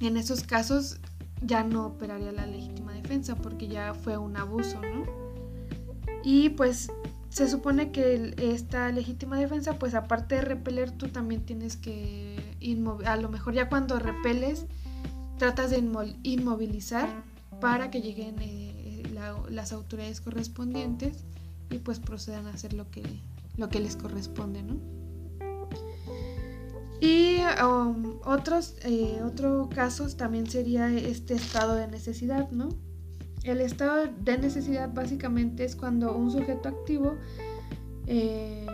En 0.00 0.16
esos 0.16 0.42
casos 0.42 0.98
ya 1.46 1.62
no 1.64 1.86
operaría 1.86 2.32
la 2.32 2.46
legítima 2.46 2.92
defensa 2.92 3.36
porque 3.36 3.68
ya 3.68 3.94
fue 3.94 4.16
un 4.16 4.36
abuso, 4.36 4.80
¿no? 4.80 5.04
Y 6.22 6.50
pues 6.50 6.90
se 7.28 7.48
supone 7.48 7.90
que 7.90 8.34
esta 8.38 8.90
legítima 8.92 9.38
defensa, 9.38 9.78
pues 9.78 9.94
aparte 9.94 10.36
de 10.36 10.40
repeler, 10.42 10.90
tú 10.92 11.08
también 11.08 11.42
tienes 11.42 11.76
que, 11.76 12.38
a 13.04 13.16
lo 13.16 13.28
mejor 13.28 13.54
ya 13.54 13.68
cuando 13.68 13.98
repeles, 13.98 14.66
tratas 15.38 15.70
de 15.70 15.84
inmovilizar 16.22 17.08
para 17.60 17.90
que 17.90 18.00
lleguen 18.00 18.36
eh, 18.40 19.02
las 19.50 19.72
autoridades 19.72 20.20
correspondientes 20.20 21.24
y 21.70 21.78
pues 21.78 21.98
procedan 21.98 22.46
a 22.46 22.50
hacer 22.50 22.72
lo 22.72 22.90
que, 22.90 23.02
lo 23.56 23.68
que 23.68 23.80
les 23.80 23.96
corresponde, 23.96 24.62
¿no? 24.62 24.76
Y 27.04 27.36
um, 27.62 28.18
otros, 28.24 28.76
eh, 28.82 29.20
otro 29.22 29.68
caso 29.68 30.08
también 30.16 30.46
sería 30.46 30.90
este 30.90 31.34
estado 31.34 31.74
de 31.74 31.86
necesidad, 31.86 32.50
¿no? 32.50 32.70
El 33.42 33.60
estado 33.60 34.06
de 34.06 34.38
necesidad 34.38 34.90
básicamente 34.90 35.66
es 35.66 35.76
cuando 35.76 36.16
un 36.16 36.30
sujeto 36.30 36.70
activo, 36.70 37.16
eh, 38.06 38.64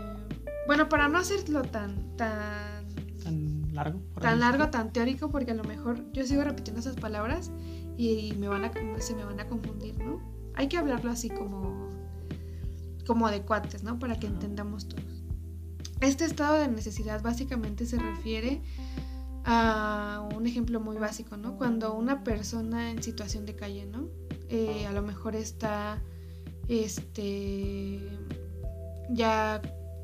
bueno, 0.69 0.89
para 0.89 1.09
no 1.09 1.19
hacerlo 1.19 1.63
tan, 1.63 2.17
tan, 2.17 2.89
tan 3.25 3.75
largo, 3.75 4.01
tan 4.21 4.39
largo, 4.39 4.71
tan 4.71 4.93
teórico, 4.93 5.29
porque 5.29 5.51
a 5.51 5.55
lo 5.55 5.65
mejor 5.65 6.13
yo 6.13 6.25
sigo 6.25 6.45
repitiendo 6.45 6.79
esas 6.79 6.95
palabras 6.95 7.51
y, 7.97 8.35
me 8.39 8.47
van 8.47 8.65
a, 8.65 8.71
se 9.01 9.17
me 9.17 9.25
van 9.25 9.41
a 9.41 9.49
confundir, 9.49 9.99
¿no? 9.99 10.21
Hay 10.55 10.69
que 10.69 10.77
hablarlo 10.77 11.11
así 11.11 11.31
como, 11.31 11.89
como 13.09 13.29
de 13.29 13.43
cuates, 13.43 13.83
¿no? 13.83 13.99
Para 13.99 14.21
que 14.21 14.29
entendamos 14.29 14.87
todos. 14.87 15.20
Este 16.01 16.25
estado 16.25 16.59
de 16.59 16.69
necesidad 16.69 17.23
básicamente 17.23 17.87
se 17.87 17.99
refiere 17.99 18.63
a 19.45 20.29
un 20.35 20.47
ejemplo 20.47 20.81
muy 20.81 20.97
básico, 20.97 21.37
¿no? 21.37 21.57
Cuando 21.57 21.95
una 21.95 22.25
persona 22.25 22.91
en 22.91 23.03
situación 23.03 23.47
de 23.47 23.57
calle, 23.57 23.87
¿no? 23.87 24.09
Eh, 24.49 24.87
a 24.87 24.93
lo 24.93 25.03
mejor 25.03 25.37
está 25.37 26.03
este 26.69 28.01
ya 29.11 29.61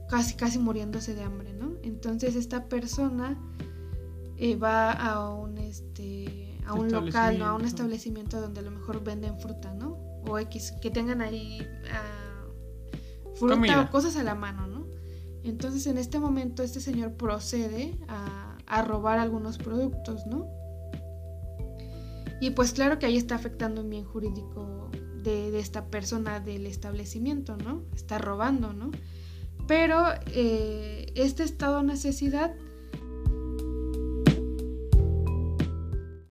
casi 0.08 0.34
casi 0.34 0.58
muriéndose 0.58 1.14
de 1.14 1.22
hambre, 1.22 1.52
¿no? 1.52 1.72
Entonces 1.82 2.36
esta 2.36 2.68
persona 2.68 3.38
eh, 4.36 4.56
va 4.56 4.92
a 4.92 5.30
un 5.34 5.58
este 5.58 6.58
a 6.66 6.74
un 6.74 6.90
local, 6.90 7.38
¿no? 7.38 7.46
a 7.46 7.54
un 7.54 7.64
establecimiento 7.64 8.40
donde 8.40 8.60
a 8.60 8.62
lo 8.62 8.72
mejor 8.72 9.02
venden 9.02 9.38
fruta, 9.38 9.72
¿no? 9.72 9.92
O 10.28 10.38
X, 10.38 10.74
que 10.82 10.90
tengan 10.90 11.20
ahí 11.20 11.60
uh, 11.62 13.36
fruta 13.36 13.82
o 13.82 13.90
cosas 13.90 14.16
a 14.16 14.24
la 14.24 14.34
mano, 14.34 14.66
¿no? 14.66 14.75
Entonces 15.46 15.86
en 15.86 15.96
este 15.96 16.18
momento 16.18 16.62
este 16.62 16.80
señor 16.80 17.12
procede 17.12 17.96
a, 18.08 18.82
robar 18.82 19.20
algunos 19.20 19.58
productos, 19.58 20.26
¿no? 20.26 20.48
Y 22.40 22.50
pues 22.50 22.72
claro 22.72 22.98
que 22.98 23.06
ahí 23.06 23.16
está 23.16 23.36
afectando 23.36 23.80
un 23.80 23.88
bien 23.88 24.04
jurídico 24.04 24.90
de, 25.22 25.58
esta 25.58 25.86
persona 25.86 26.40
del 26.40 26.66
establecimiento, 26.66 27.56
¿no? 27.56 27.84
Está 27.94 28.18
robando, 28.18 28.72
¿no? 28.72 28.90
Pero 29.68 30.04
eh, 30.32 31.12
este 31.14 31.44
estado 31.44 31.78
de 31.78 31.84
necesidad 31.84 32.54